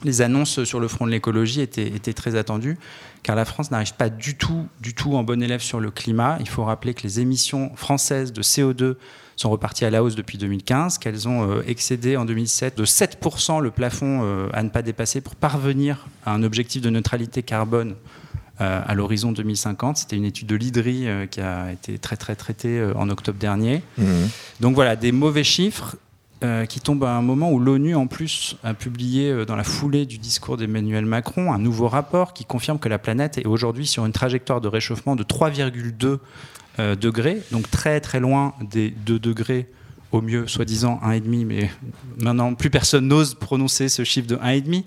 les 0.04 0.22
annonces 0.22 0.64
sur 0.64 0.80
le 0.80 0.88
front 0.88 1.06
de 1.06 1.12
l'écologie 1.12 1.62
étaient, 1.62 2.14
très 2.14 2.36
attendues, 2.36 2.78
car 3.24 3.36
la 3.36 3.46
France 3.46 3.72
n'arrive 3.72 3.94
pas 3.94 4.10
du 4.10 4.36
tout, 4.36 4.68
du 4.82 4.94
tout 4.94 5.16
en 5.16 5.24
bon 5.24 5.42
élève 5.42 5.62
sur 5.62 5.80
le 5.80 5.92
climat. 5.92 6.38
Il 6.42 6.50
faut 6.50 6.64
rappeler 6.64 6.94
que 6.94 7.04
les 7.04 7.20
émissions 7.20 7.72
françaises 7.76 8.34
de 8.34 8.42
CO2 8.42 8.96
sont 9.36 9.50
reparties 9.50 9.86
à 9.86 9.90
la 9.90 10.04
hausse 10.04 10.16
depuis 10.16 10.38
2015, 10.38 10.98
qu'elles 10.98 11.28
ont 11.28 11.50
euh, 11.50 11.64
excédé 11.66 12.18
en 12.18 12.26
2007 12.26 12.78
de 12.78 12.86
7% 12.86 13.62
le 13.62 13.72
plafond 13.72 14.22
euh, 14.24 14.48
à 14.54 14.62
ne 14.62 14.70
pas 14.70 14.82
dépasser 14.82 15.22
pour 15.22 15.36
parvenir 15.36 16.08
à 16.26 16.34
un 16.34 16.44
objectif 16.44 16.82
de 16.82 16.90
neutralité 16.90 17.42
carbone 17.42 17.96
à 18.60 18.94
l'horizon 18.94 19.32
2050. 19.32 19.98
C'était 19.98 20.16
une 20.16 20.26
étude 20.26 20.48
de 20.48 20.56
l'IDRI 20.56 21.08
euh, 21.08 21.26
qui 21.26 21.42
a 21.42 21.72
été 21.72 21.98
très 21.98 22.18
très 22.18 22.36
traitée 22.36 22.80
euh, 22.80 22.94
en 22.96 23.10
octobre 23.10 23.40
dernier. 23.40 23.82
Mhm. 23.98 24.30
Donc 24.60 24.76
voilà, 24.76 24.96
des 24.96 25.12
mauvais 25.12 25.44
chiffres 25.44 25.98
euh, 26.44 26.66
qui 26.66 26.82
tombent 26.82 27.06
à 27.06 27.12
un 27.12 27.22
moment 27.22 27.52
où 27.54 27.60
l'ONU, 27.60 27.96
en 27.96 28.06
plus, 28.06 28.58
a 28.66 28.74
publié 28.74 29.30
euh, 29.30 29.46
dans 29.46 29.56
la 29.56 29.64
foulée 29.64 30.06
du 30.06 30.18
discours 30.18 30.58
d'Emmanuel 30.58 31.06
Macron 31.06 31.54
un 31.54 31.58
nouveau 31.58 31.88
rapport 31.88 32.34
qui 32.34 32.44
confirme 32.44 32.80
que 32.80 32.90
la 32.90 33.00
planète 33.00 33.38
est 33.38 33.46
aujourd'hui 33.46 33.88
sur 33.88 34.06
une 34.06 34.12
trajectoire 34.12 34.60
de 34.60 34.68
réchauffement 34.68 35.16
de 35.16 35.24
3,2 35.24 36.20
euh, 36.80 36.96
degrés, 36.98 37.42
donc 37.52 37.72
très 37.72 38.02
très 38.02 38.20
loin 38.20 38.56
des 38.60 38.90
2 38.90 39.20
degrés 39.20 39.70
au 40.14 40.22
mieux, 40.22 40.48
soi-disant 40.48 41.00
1,5, 41.04 41.46
mais 41.46 41.70
maintenant 42.22 42.54
plus 42.54 42.70
personne 42.70 43.08
n'ose 43.08 43.34
prononcer 43.34 43.90
ce 43.90 44.04
chiffre 44.04 44.28
de 44.28 44.36
1,5. 44.36 44.84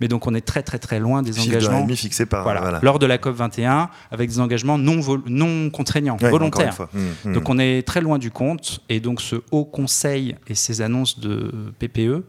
Mais 0.00 0.08
donc 0.08 0.26
on 0.26 0.34
est 0.34 0.40
très 0.40 0.62
très 0.62 0.78
très 0.78 0.98
loin 0.98 1.22
des 1.22 1.32
Chiffre 1.32 1.46
de 1.46 1.50
engagements 1.52 1.86
1,5 1.86 1.96
fixé 1.96 2.26
par. 2.26 2.42
voilà, 2.42 2.60
voilà. 2.60 2.80
lors 2.82 2.98
de 2.98 3.06
la 3.06 3.18
COP 3.18 3.36
21 3.36 3.90
avec 4.10 4.30
des 4.30 4.40
engagements 4.40 4.78
non, 4.78 5.00
non 5.26 5.70
contraignants, 5.70 6.16
Ouais, 6.20 6.30
volontaires. 6.30 6.88
Mhm, 6.92 7.02
mhm. 7.26 7.32
Donc 7.34 7.48
on 7.48 7.58
est 7.58 7.86
très 7.86 8.00
loin 8.00 8.18
du 8.18 8.30
compte 8.30 8.80
et 8.88 9.00
donc 9.00 9.20
ce 9.20 9.36
haut 9.50 9.64
conseil 9.64 10.36
et 10.48 10.54
ces 10.54 10.80
annonces 10.80 11.20
de 11.20 11.52
PPE 11.78 12.24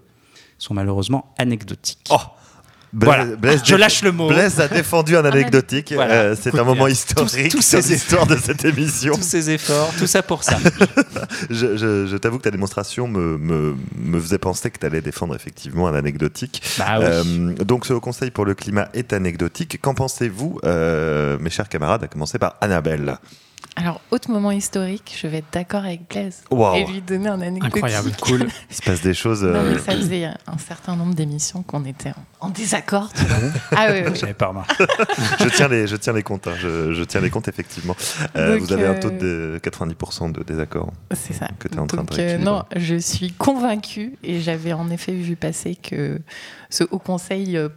sont 0.57 0.73
malheureusement 0.73 1.33
anecdotiques. 1.37 2.09
Oh 2.11 2.17
Blaise- 2.93 3.05
Voilà. 3.05 3.35
Blaise 3.37 3.61
Je 3.63 3.75
lâche 3.75 4.03
le 4.03 4.11
mot. 4.11 4.27
Blaise 4.27 4.59
a 4.59 4.67
défendu 4.67 5.15
un 5.15 5.23
anecdotique. 5.23 5.93
Voilà. 5.93 6.13
Euh, 6.13 6.35
c'est 6.39 6.53
un 6.59 6.63
moment 6.65 6.85
bien. 6.85 6.89
historique 6.93 7.49
Tous- 7.49 7.61
ces 7.61 7.81
l'histoire 7.81 8.27
de 8.27 8.35
cette 8.43 8.65
émission. 8.65 9.13
Tous 9.13 9.21
ces 9.21 9.49
efforts, 9.49 9.93
tout 9.97 10.07
ça 10.07 10.21
pour 10.23 10.43
ça. 10.43 10.57
Je, 11.49 11.77
je- 11.77 12.07
je 12.07 12.17
t'avoue 12.17 12.37
que 12.37 12.43
ta 12.43 12.51
démonstration 12.51 13.07
me, 13.07 13.37
me, 13.37 13.75
me 13.97 14.19
faisait 14.19 14.37
penser 14.37 14.69
que 14.71 14.77
tu 14.79 14.85
allais 14.85 15.01
défendre 15.01 15.35
effectivement 15.35 15.87
un 15.87 15.95
anecdotique. 15.95 16.61
Bah 16.77 16.97
oui. 16.99 17.05
Euh, 17.07 17.53
donc 17.63 17.85
ce 17.85 17.93
Haut 17.93 17.99
Conseil 18.01 18.31
pour 18.31 18.45
le 18.45 18.53
climat 18.55 18.89
est 18.93 19.13
anecdotique. 19.13 19.79
Qu'en 19.81 19.93
pensez-vous, 19.93 20.59
euh, 20.65 21.37
mes 21.39 21.49
chers 21.49 21.69
camarades, 21.69 22.03
à 22.03 22.07
commencer 22.07 22.37
par 22.39 22.55
Annabelle? 22.61 23.17
Autre 24.11 24.29
moment 24.29 24.51
historique, 24.51 25.17
je 25.19 25.25
vais 25.27 25.37
être 25.37 25.51
d'accord 25.51 25.83
avec 25.85 26.07
Blaise 26.09 26.43
Wow. 26.51 26.75
et 26.75 26.85
lui 26.85 27.01
donner 27.01 27.29
un 27.29 27.39
anecdote. 27.41 27.73
Incroyable, 27.75 28.11
cool. 28.21 28.47
Il 28.69 28.75
se 28.75 28.81
passe 28.81 29.01
des 29.01 29.13
choses. 29.13 29.43
Non, 29.43 29.55
euh, 29.55 29.71
mais 29.73 29.79
ça 29.79 29.93
faisait 29.93 30.25
un 30.25 30.57
certain 30.57 30.95
nombre 30.95 31.13
d'émissions 31.15 31.63
qu'on 31.63 31.85
était 31.85 32.09
en, 32.39 32.47
en 32.47 32.49
désaccord. 32.49 33.11
tu 33.13 33.23
vois. 33.23 33.37
ah 33.75 33.87
oui, 33.91 34.01
oui. 34.05 34.11
J'avais 34.15 34.33
pas 34.33 34.47
remarqué. 34.47 34.73
je 35.39 35.47
tiens 35.55 35.67
les, 35.67 35.87
je 35.87 35.95
tiens 35.95 36.13
les 36.13 36.23
comptes. 36.23 36.47
hein, 36.47 36.53
Je, 36.59 36.93
je 36.93 37.03
tiens 37.03 37.21
les 37.21 37.29
comptes 37.29 37.47
effectivement. 37.47 37.95
Euh, 38.35 38.53
Donc, 38.57 38.61
vous 38.67 38.73
avez 38.73 38.85
un 38.87 38.93
euh, 38.95 38.99
taux 38.99 39.09
de 39.11 39.59
90% 39.63 40.31
de 40.33 40.43
désaccord. 40.43 40.91
C'est 41.15 41.33
ça. 41.33 41.47
Que 41.59 41.67
t'es 41.67 41.79
en 41.79 41.87
train 41.87 42.03
de 42.03 42.07
Donc, 42.09 42.19
euh, 42.19 42.37
non, 42.37 42.63
je 42.75 42.95
suis 42.95 43.31
convaincue 43.31 44.17
et 44.23 44.41
j'avais 44.41 44.73
en 44.73 44.89
effet 44.89 45.13
vu 45.13 45.35
passer 45.35 45.75
que 45.75 46.19
ce 46.69 46.83
Haut 46.91 46.99
Conseil 46.99 47.55
euh, 47.57 47.69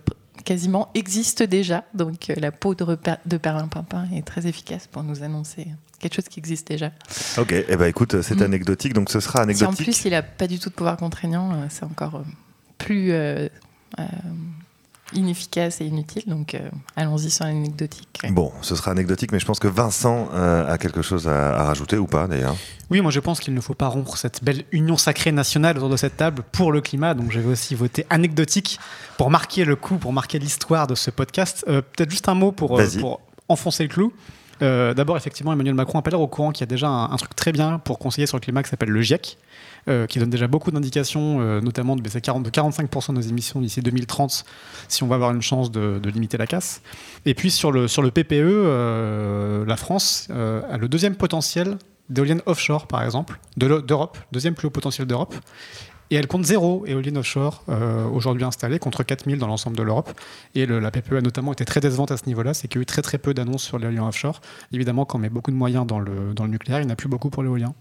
quasiment 0.44 0.90
existe 0.94 1.42
déjà. 1.42 1.84
Donc 1.94 2.28
euh, 2.30 2.34
la 2.36 2.50
peau 2.52 2.74
de, 2.74 2.84
de 3.26 3.36
Perlimpinpin 3.36 4.06
est 4.14 4.26
très 4.26 4.46
efficace 4.46 4.86
pour 4.86 5.02
nous 5.02 5.22
annoncer 5.22 5.66
quelque 5.98 6.14
chose 6.14 6.28
qui 6.28 6.38
existe 6.40 6.68
déjà. 6.68 6.90
Ok. 7.38 7.52
Eh 7.52 7.76
ben 7.76 7.86
écoute, 7.86 8.20
c'est 8.22 8.36
Mm. 8.40 8.42
anecdotique. 8.42 8.92
Donc 8.94 9.10
ce 9.10 9.20
sera 9.20 9.38
Si 9.38 9.38
en 9.40 9.42
anecdotique. 9.44 9.84
plus 9.84 10.04
il 10.04 10.10
n'a 10.10 10.22
pas 10.22 10.46
du 10.46 10.58
tout 10.58 10.68
de 10.70 10.74
pouvoir 10.74 10.96
contraignant, 10.96 11.52
euh, 11.52 11.66
c'est 11.70 11.84
encore 11.84 12.16
euh, 12.16 12.22
plus 12.78 13.12
euh, 13.12 13.48
euh, 13.98 14.04
inefficace 15.12 15.80
et 15.80 15.86
inutile. 15.86 16.24
Donc 16.26 16.54
euh, 16.54 16.68
allons-y 16.96 17.30
sur 17.30 17.44
l'anecdotique. 17.44 18.20
Bon, 18.30 18.52
ce 18.62 18.74
sera 18.74 18.90
anecdotique, 18.90 19.32
mais 19.32 19.38
je 19.38 19.46
pense 19.46 19.58
que 19.58 19.68
Vincent 19.68 20.28
euh, 20.34 20.66
a 20.72 20.78
quelque 20.78 21.02
chose 21.02 21.28
à, 21.28 21.54
à 21.60 21.64
rajouter 21.64 21.96
ou 21.98 22.06
pas 22.06 22.26
d'ailleurs. 22.26 22.56
Oui, 22.90 23.00
moi 23.00 23.10
je 23.10 23.20
pense 23.20 23.40
qu'il 23.40 23.54
ne 23.54 23.60
faut 23.60 23.74
pas 23.74 23.88
rompre 23.88 24.16
cette 24.16 24.42
belle 24.42 24.64
union 24.72 24.96
sacrée 24.96 25.32
nationale 25.32 25.76
autour 25.76 25.90
de 25.90 25.96
cette 25.96 26.16
table 26.16 26.42
pour 26.52 26.72
le 26.72 26.80
climat. 26.80 27.14
Donc 27.14 27.30
je 27.30 27.38
vais 27.40 27.50
aussi 27.50 27.74
voter 27.74 28.06
anecdotique 28.10 28.78
pour 29.18 29.30
marquer 29.30 29.64
le 29.64 29.76
coup, 29.76 29.96
pour 29.98 30.12
marquer 30.12 30.38
l'histoire 30.38 30.86
de 30.86 30.94
ce 30.94 31.10
podcast. 31.10 31.64
Euh, 31.68 31.80
Peut-être 31.82 32.10
juste 32.10 32.28
un 32.28 32.34
mot 32.34 32.48
euh, 32.48 32.52
pour 32.52 33.20
enfoncer 33.48 33.82
le 33.84 33.88
clou. 33.90 34.12
Euh, 34.64 34.94
D'abord, 34.94 35.16
effectivement, 35.16 35.52
Emmanuel 35.52 35.74
Macron 35.74 35.98
a 35.98 36.02
pas 36.02 36.10
l'air 36.10 36.20
au 36.20 36.26
courant 36.26 36.50
qu'il 36.50 36.62
y 36.62 36.64
a 36.64 36.66
déjà 36.66 36.88
un, 36.88 37.16
truc 37.16 37.36
très 37.36 37.52
bien 37.52 37.78
pour 37.78 37.98
conseiller 37.98 38.26
sur 38.26 38.36
le 38.36 38.40
climat 38.40 38.62
qui 38.62 38.70
s'appelle 38.70 38.88
le 38.88 39.00
GIEC, 39.02 39.38
euh, 39.88 40.06
qui 40.06 40.18
donne 40.18 40.30
déjà 40.30 40.46
beaucoup 40.46 40.70
d'indications, 40.70 41.40
euh, 41.40 41.60
notamment 41.60 41.96
de 41.96 42.02
baisser 42.02 42.20
40, 42.20 42.42
de 42.42 42.50
45% 42.50 43.08
de 43.10 43.16
nos 43.16 43.20
émissions 43.20 43.60
d'ici 43.60 43.80
2030 43.82 44.44
si 44.88 45.02
on 45.02 45.06
va 45.06 45.16
avoir 45.16 45.32
une 45.32 45.42
chance 45.42 45.70
de, 45.70 45.98
de 46.02 46.10
limiter 46.10 46.36
la 46.36 46.46
casse. 46.46 46.82
Et 47.26 47.34
puis 47.34 47.50
sur 47.50 47.70
le, 47.70 47.86
PPE, 47.86 48.32
euh, 48.32 49.64
la 49.66 49.76
France 49.76 50.28
a 50.30 50.76
le 50.76 50.88
deuxième 50.88 51.16
potentiel 51.16 51.78
d'éoliennes 52.08 52.42
offshore, 52.46 52.86
par 52.86 53.02
exemple, 53.02 53.38
de 53.56 53.66
l'E- 53.66 53.82
d'Europe, 53.82 54.18
deuxième 54.32 54.54
plus 54.54 54.66
haut 54.66 54.70
potentiel 54.70 55.06
d'Europe. 55.06 55.34
Et 56.14 56.16
elle 56.16 56.28
compte 56.28 56.44
zéro 56.44 56.84
éolienne 56.86 57.18
offshore 57.18 57.64
euh, 57.68 58.04
aujourd'hui 58.06 58.44
installée 58.44 58.78
contre 58.78 59.02
4000 59.02 59.36
dans 59.36 59.48
l'ensemble 59.48 59.76
de 59.76 59.82
l'Europe. 59.82 60.12
Et 60.54 60.64
le- 60.64 60.78
la 60.78 60.92
PPE 60.92 61.14
a 61.14 61.20
notamment 61.20 61.52
été 61.52 61.64
très 61.64 61.80
décevante 61.80 62.12
à 62.12 62.16
ce 62.16 62.26
niveau-là, 62.26 62.54
c'est 62.54 62.68
qu'il 62.68 62.78
y 62.78 62.80
a 62.80 62.82
eu 62.82 62.86
très 62.86 63.02
très 63.02 63.18
peu 63.18 63.34
d'annonces 63.34 63.64
sur 63.64 63.80
l'éolien 63.80 64.06
offshore. 64.06 64.40
Évidemment, 64.72 65.06
quand 65.06 65.18
on 65.18 65.22
met 65.22 65.28
beaucoup 65.28 65.50
de 65.50 65.56
moyens 65.56 65.84
dans 65.84 65.98
le, 65.98 66.32
dans 66.32 66.44
le 66.44 66.50
nucléaire, 66.50 66.78
il 66.80 66.84
n'y 66.86 66.90
en 66.92 66.92
a 66.92 66.96
plus 66.96 67.08
beaucoup 67.08 67.30
pour 67.30 67.42
l'éolien. 67.42 67.74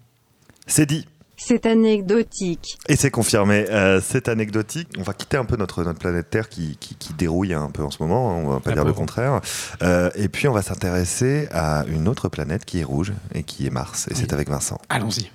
C'est 0.65 0.87
dit. 0.87 1.07
C'est 1.37 1.67
anecdotique. 1.67 2.79
Et 2.89 2.95
c'est 2.95 3.11
confirmé, 3.11 3.67
euh, 3.69 4.01
c'est 4.03 4.27
anecdotique. 4.29 4.87
On 4.97 5.03
va 5.03 5.13
quitter 5.13 5.37
un 5.37 5.45
peu 5.45 5.55
notre, 5.55 5.83
notre 5.83 5.99
planète 5.99 6.31
Terre 6.31 6.49
qui, 6.49 6.75
qui, 6.79 6.95
qui 6.95 7.13
dérouille 7.13 7.53
un 7.53 7.69
peu 7.69 7.83
en 7.83 7.91
ce 7.91 8.01
moment, 8.01 8.31
hein, 8.31 8.41
on 8.45 8.49
va 8.49 8.59
pas 8.61 8.71
La 8.71 8.77
dire 8.77 8.85
le 8.85 8.93
contraire. 8.93 9.41
Euh, 9.83 10.09
et 10.15 10.27
puis 10.27 10.47
on 10.47 10.53
va 10.53 10.63
s'intéresser 10.63 11.47
à 11.51 11.85
une 11.87 12.07
autre 12.07 12.29
planète 12.29 12.65
qui 12.65 12.79
est 12.79 12.83
rouge 12.83 13.13
et 13.35 13.43
qui 13.43 13.67
est 13.67 13.71
Mars. 13.71 14.07
Et 14.09 14.15
c'est 14.15 14.33
avec 14.33 14.49
Vincent. 14.49 14.79
Allons-y. 14.89 15.29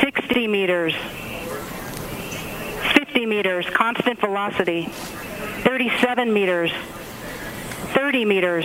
60 0.00 0.48
meters, 0.48 0.92
50 3.10 3.26
meters, 3.26 3.66
constant 3.66 4.20
velocity, 4.20 4.84
37 5.64 6.32
meters, 6.32 6.70
30 7.92 8.24
meters, 8.24 8.64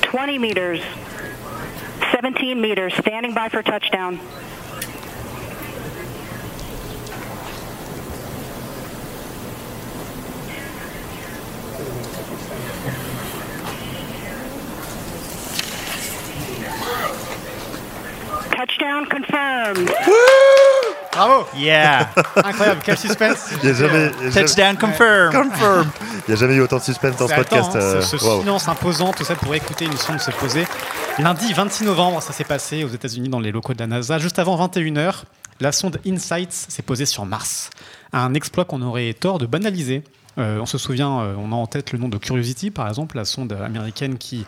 20 0.00 0.38
meters, 0.38 0.80
17 2.10 2.58
meters, 2.58 2.94
standing 2.94 3.34
by 3.34 3.50
for 3.50 3.62
touchdown. 3.62 4.18
Touchdown 18.52 19.04
confirmed. 19.04 19.90
Bravo 21.14 21.46
Yeah! 21.56 22.10
Incroyable, 22.36 22.80
quel 22.84 22.98
suspense 22.98 23.50
Il 23.62 23.68
a 23.70 23.74
jamais, 23.74 24.10
il 24.20 24.24
y 24.24 24.26
a 24.26 24.30
jamais- 24.30 24.46
Touchdown 24.46 24.76
confirmed! 24.76 25.32
Confirmed. 25.32 25.90
Il 26.26 26.30
n'y 26.30 26.34
a 26.34 26.36
jamais 26.36 26.54
eu 26.54 26.60
autant 26.60 26.78
de 26.78 26.82
suspense 26.82 27.16
dans 27.16 27.28
ce 27.28 27.34
podcast. 27.34 27.70
hein, 27.74 27.78
euh, 27.78 28.00
ce, 28.00 28.18
silence 28.18 28.68
imposant, 28.68 29.12
tout 29.12 29.24
ça 29.24 29.34
pour 29.36 29.54
écouter 29.54 29.84
une 29.84 29.96
sonde 29.96 30.20
se 30.20 30.30
poser. 30.32 30.66
Lundi 31.18 31.52
26 31.52 31.84
novembre, 31.84 32.20
ça 32.22 32.32
s'est 32.32 32.44
passé 32.44 32.82
aux 32.84 32.88
États-Unis 32.88 33.28
dans 33.28 33.40
les 33.40 33.52
locaux 33.52 33.74
de 33.74 33.78
la 33.78 33.86
NASA. 33.86 34.18
Juste 34.18 34.38
avant 34.38 34.56
21h, 34.56 35.22
la 35.60 35.70
sonde 35.70 36.00
InSight 36.06 36.52
s'est 36.52 36.82
posée 36.82 37.06
sur 37.06 37.24
Mars. 37.26 37.70
Un 38.12 38.34
exploit 38.34 38.64
qu'on 38.64 38.82
aurait 38.82 39.12
tort 39.14 39.38
de 39.38 39.46
banaliser. 39.46 40.02
Euh, 40.38 40.58
on 40.60 40.66
se 40.66 40.78
souvient, 40.78 41.20
euh, 41.20 41.34
on 41.38 41.52
a 41.52 41.54
en 41.54 41.66
tête 41.68 41.92
le 41.92 41.98
nom 41.98 42.08
de 42.08 42.18
Curiosity, 42.18 42.72
par 42.72 42.88
exemple, 42.88 43.16
la 43.16 43.24
sonde 43.24 43.52
américaine 43.52 44.18
qui, 44.18 44.44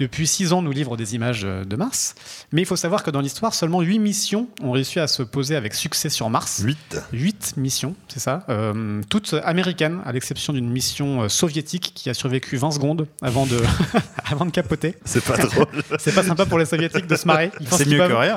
depuis 0.00 0.26
6 0.26 0.52
ans, 0.52 0.62
nous 0.62 0.72
livre 0.72 0.96
des 0.96 1.14
images 1.14 1.42
euh, 1.44 1.64
de 1.64 1.76
Mars. 1.76 2.14
Mais 2.52 2.62
il 2.62 2.66
faut 2.66 2.76
savoir 2.76 3.02
que 3.02 3.10
dans 3.10 3.20
l'histoire, 3.20 3.54
seulement 3.54 3.80
8 3.80 3.98
missions 3.98 4.48
ont 4.62 4.72
réussi 4.72 5.00
à 5.00 5.06
se 5.06 5.22
poser 5.22 5.56
avec 5.56 5.74
succès 5.74 6.08
sur 6.08 6.28
Mars. 6.30 6.62
8. 6.64 7.02
8 7.12 7.54
missions, 7.56 7.94
c'est 8.08 8.20
ça, 8.20 8.44
euh, 8.48 9.00
toutes 9.08 9.34
américaines, 9.44 10.00
à 10.04 10.12
l'exception 10.12 10.52
d'une 10.52 10.68
mission 10.68 11.22
euh, 11.22 11.28
soviétique 11.28 11.92
qui 11.94 12.10
a 12.10 12.14
survécu 12.14 12.56
20 12.56 12.72
secondes 12.72 13.06
avant 13.22 13.46
de, 13.46 13.60
avant 14.24 14.46
de 14.46 14.50
capoter. 14.50 14.96
C'est 15.04 15.24
pas 15.24 15.36
drôle. 15.36 15.66
C'est 15.98 16.14
pas 16.14 16.22
sympa 16.22 16.46
pour 16.46 16.58
les 16.58 16.66
soviétiques 16.66 17.06
de 17.06 17.16
se 17.16 17.26
marrer. 17.26 17.50
C'est 17.70 17.86
mieux 17.86 17.98
peuvent. 17.98 18.10
que 18.10 18.14
rien. 18.14 18.36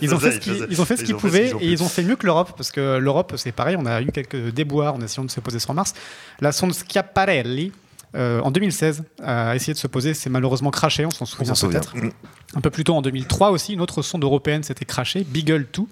Ils 0.00 0.14
ont 0.14 0.18
fait 0.18 0.40
ce 0.40 0.66
ils 0.70 0.80
ont 0.80 0.84
fait 0.84 0.96
ce 0.96 1.02
Ils 1.02 1.06
qu'ils 1.06 1.16
pouvaient 1.16 1.52
et 1.60 1.70
ils 1.70 1.82
ont 1.82 1.88
fait 1.88 2.02
mieux 2.02 2.16
que 2.16 2.26
l'Europe 2.26 2.52
parce 2.56 2.70
que 2.70 2.98
l'Europe 2.98 3.34
c'est 3.36 3.52
pareil, 3.52 3.76
on 3.78 3.86
a 3.86 4.00
eu 4.00 4.10
quelques 4.12 4.50
déboires 4.50 4.94
en 4.94 5.00
essayant 5.00 5.24
de 5.24 5.30
se 5.30 5.40
poser 5.40 5.58
sur 5.58 5.74
Mars. 5.74 5.94
La 6.40 6.52
sonde 6.52 6.74
Schiaparelli 6.74 7.72
euh, 8.14 8.40
en 8.40 8.50
2016 8.50 9.04
a 9.22 9.56
essayé 9.56 9.72
de 9.72 9.78
se 9.78 9.86
poser, 9.86 10.14
c'est 10.14 10.30
malheureusement 10.30 10.70
craché, 10.70 11.04
on 11.06 11.10
s'en 11.10 11.26
souvient 11.26 11.52
peut-être. 11.54 11.94
Un 12.54 12.60
peu 12.60 12.70
plus 12.70 12.84
tôt 12.84 12.94
en 12.94 13.02
2003 13.02 13.50
aussi, 13.50 13.72
une 13.72 13.80
autre 13.80 14.02
sonde 14.02 14.22
européenne 14.22 14.62
s'était 14.62 14.84
crashée, 14.84 15.24
Beagle 15.24 15.66
2. 15.72 15.82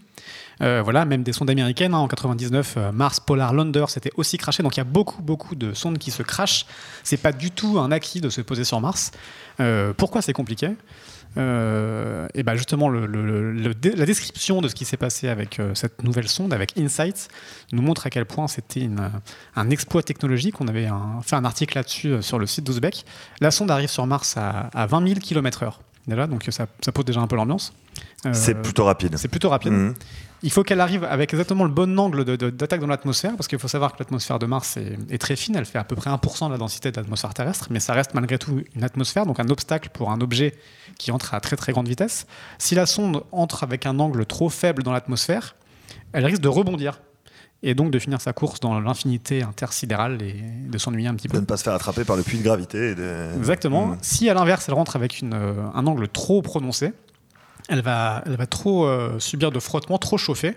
Euh, 0.60 0.80
voilà, 0.82 1.04
même 1.04 1.24
des 1.24 1.32
sondes 1.32 1.50
américaines. 1.50 1.94
hein, 1.94 1.98
en 1.98 2.06
99, 2.06 2.74
euh, 2.76 2.92
Mars 2.92 3.18
Polar 3.18 3.52
Lander 3.52 3.86
s'était 3.88 4.12
aussi 4.16 4.38
craché. 4.38 4.62
Donc 4.62 4.76
il 4.76 4.80
y 4.80 4.82
a 4.82 4.84
beaucoup, 4.84 5.20
beaucoup 5.22 5.56
de 5.56 5.72
sondes 5.72 5.98
qui 5.98 6.12
se 6.12 6.22
crashent. 6.22 6.66
C'est 7.02 7.16
pas 7.16 7.32
du 7.32 7.50
tout 7.50 7.80
un 7.80 7.90
acquis 7.90 8.20
de 8.20 8.28
se 8.28 8.40
poser 8.40 8.64
sur 8.64 8.80
Mars. 8.80 9.10
Pourquoi 9.96 10.22
c'est 10.22 10.32
compliqué? 10.32 10.70
Euh, 11.38 12.28
et 12.34 12.42
ben 12.42 12.54
justement, 12.54 12.90
la 12.90 14.06
description 14.06 14.60
de 14.60 14.68
ce 14.68 14.74
qui 14.74 14.84
s'est 14.84 14.96
passé 14.96 15.28
avec 15.28 15.60
euh, 15.60 15.74
cette 15.74 16.02
nouvelle 16.02 16.28
sonde, 16.28 16.52
avec 16.52 16.76
InSight, 16.76 17.28
nous 17.72 17.82
montre 17.82 18.06
à 18.06 18.10
quel 18.10 18.26
point 18.26 18.48
c'était 18.48 18.88
un 19.56 19.70
exploit 19.70 20.02
technologique. 20.02 20.60
On 20.60 20.68
avait 20.68 20.88
fait 21.22 21.36
un 21.36 21.44
article 21.44 21.76
là-dessus 21.76 22.08
euh, 22.08 22.22
sur 22.22 22.38
le 22.38 22.46
site 22.46 22.64
d'Ouzbek. 22.64 23.04
La 23.40 23.50
sonde 23.50 23.70
arrive 23.70 23.90
sur 23.90 24.06
Mars 24.06 24.36
à, 24.36 24.68
à 24.74 24.86
20 24.86 25.08
000 25.08 25.20
km/h. 25.20 25.74
Déjà, 26.06 26.26
donc 26.26 26.44
ça, 26.50 26.66
ça 26.80 26.92
pose 26.92 27.04
déjà 27.04 27.20
un 27.20 27.26
peu 27.26 27.36
l'ambiance. 27.36 27.72
Euh, 28.26 28.30
C'est 28.34 28.54
plutôt 28.54 28.84
rapide. 28.84 29.16
c'est 29.16 29.28
plutôt 29.28 29.48
rapide. 29.48 29.72
Mhm. 29.72 29.94
Il 30.44 30.50
faut 30.50 30.64
qu'elle 30.64 30.80
arrive 30.80 31.04
avec 31.04 31.32
exactement 31.32 31.64
le 31.64 31.70
bon 31.70 31.96
angle 32.00 32.24
de- 32.24 32.34
de- 32.34 32.50
d'attaque 32.50 32.80
dans 32.80 32.88
l'atmosphère, 32.88 33.36
parce 33.36 33.46
qu'il 33.46 33.58
faut 33.60 33.68
savoir 33.68 33.92
que 33.92 33.98
l'atmosphère 34.00 34.38
de 34.40 34.46
Mars 34.46 34.76
est, 34.76 34.98
est 35.08 35.18
très 35.18 35.36
fine, 35.36 35.54
elle 35.56 35.64
fait 35.66 35.78
à 35.78 35.84
peu 35.84 35.94
près 35.94 36.10
1% 36.10 36.46
de 36.48 36.52
la 36.52 36.58
densité 36.58 36.90
de 36.90 36.96
l'atmosphère 36.96 37.32
terrestre, 37.32 37.68
mais 37.70 37.78
ça 37.78 37.92
reste 37.92 38.14
malgré 38.14 38.38
tout 38.38 38.60
une 38.74 38.82
atmosphère, 38.84 39.24
donc 39.24 39.38
un 39.38 39.48
obstacle 39.50 39.90
pour 39.92 40.10
un 40.10 40.20
objet 40.20 40.54
qui 40.98 41.12
entre 41.12 41.34
à 41.34 41.40
très 41.40 41.54
très 41.56 41.70
grande 41.72 41.86
vitesse. 41.86 42.26
Si 42.58 42.74
la 42.74 42.86
sonde 42.86 43.22
entre 43.30 43.62
avec 43.62 43.86
un 43.86 43.98
angle 44.00 44.26
trop 44.26 44.48
faible 44.48 44.82
dans 44.82 44.92
l'atmosphère, 44.92 45.54
elle 46.12 46.24
risque 46.26 46.42
de 46.42 46.48
rebondir, 46.48 47.00
et 47.64 47.74
donc 47.76 47.92
de 47.92 47.98
finir 48.00 48.20
sa 48.20 48.32
course 48.32 48.58
dans 48.58 48.80
l'infinité 48.80 49.44
intersidérale 49.44 50.20
et 50.22 50.34
de 50.68 50.78
s'ennuyer 50.78 51.06
un 51.06 51.14
petit 51.14 51.28
De 51.28 51.32
peu. 51.34 51.38
ne 51.38 51.44
pas 51.44 51.56
se 51.56 51.62
faire 51.62 51.74
attraper 51.74 52.04
par 52.04 52.16
le 52.16 52.24
puits 52.24 52.38
de 52.38 52.42
gravité. 52.42 52.90
et 52.90 52.94
de- 52.96 53.30
Exactement. 53.38 53.86
Mm. 53.86 53.98
Si 54.02 54.28
à 54.28 54.34
l'inverse, 54.34 54.64
elle 54.68 54.74
rentre 54.74 54.96
avec 54.96 55.20
une, 55.20 55.34
euh, 55.34 55.52
un 55.72 55.86
angle 55.86 56.08
trop 56.08 56.42
prononcé, 56.42 56.92
elle 57.68 57.82
va, 57.82 58.22
elle 58.26 58.36
va 58.36 58.46
trop 58.46 58.86
euh, 58.86 59.18
subir 59.18 59.50
de 59.52 59.58
frottement, 59.60 59.98
trop 59.98 60.18
chauffer, 60.18 60.54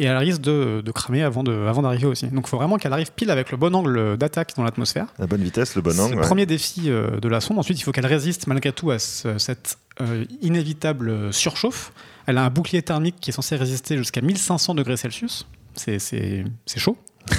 et 0.00 0.04
elle 0.04 0.16
risque 0.16 0.40
de, 0.40 0.80
de 0.84 0.90
cramer 0.92 1.22
avant 1.22 1.42
d'arriver 1.42 2.06
aussi. 2.06 2.26
Donc 2.28 2.44
il 2.46 2.50
faut 2.50 2.56
vraiment 2.56 2.76
qu'elle 2.78 2.92
arrive 2.92 3.10
pile 3.12 3.30
avec 3.30 3.50
le 3.50 3.56
bon 3.56 3.74
angle 3.74 4.16
d'attaque 4.16 4.52
dans 4.56 4.62
l'atmosphère. 4.62 5.06
La 5.18 5.26
bonne 5.26 5.42
vitesse, 5.42 5.74
le 5.74 5.82
bon 5.82 5.90
C'est 5.92 6.00
angle. 6.00 6.14
le 6.14 6.20
ouais. 6.20 6.26
premier 6.26 6.46
défi 6.46 6.84
euh, 6.90 7.18
de 7.18 7.28
la 7.28 7.40
sonde. 7.40 7.58
Ensuite, 7.58 7.78
il 7.80 7.82
faut 7.82 7.90
qu'elle 7.92 8.06
résiste 8.06 8.46
malgré 8.46 8.72
tout 8.72 8.90
à 8.92 8.98
ce- 9.00 9.38
cette 9.38 9.78
euh, 10.00 10.24
inévitable 10.42 11.32
surchauffe. 11.32 11.92
Elle 12.26 12.38
a 12.38 12.44
un 12.44 12.50
bouclier 12.50 12.82
thermique 12.82 13.16
qui 13.20 13.30
est 13.30 13.32
censé 13.32 13.56
résister 13.56 13.96
jusqu'à 13.96 14.20
1500 14.20 14.74
degrés 14.76 14.96
Celsius. 14.96 15.46
C'est- 15.74 15.98
C'est 15.98 16.44
c'est 16.66 16.78
chaud. 16.80 16.96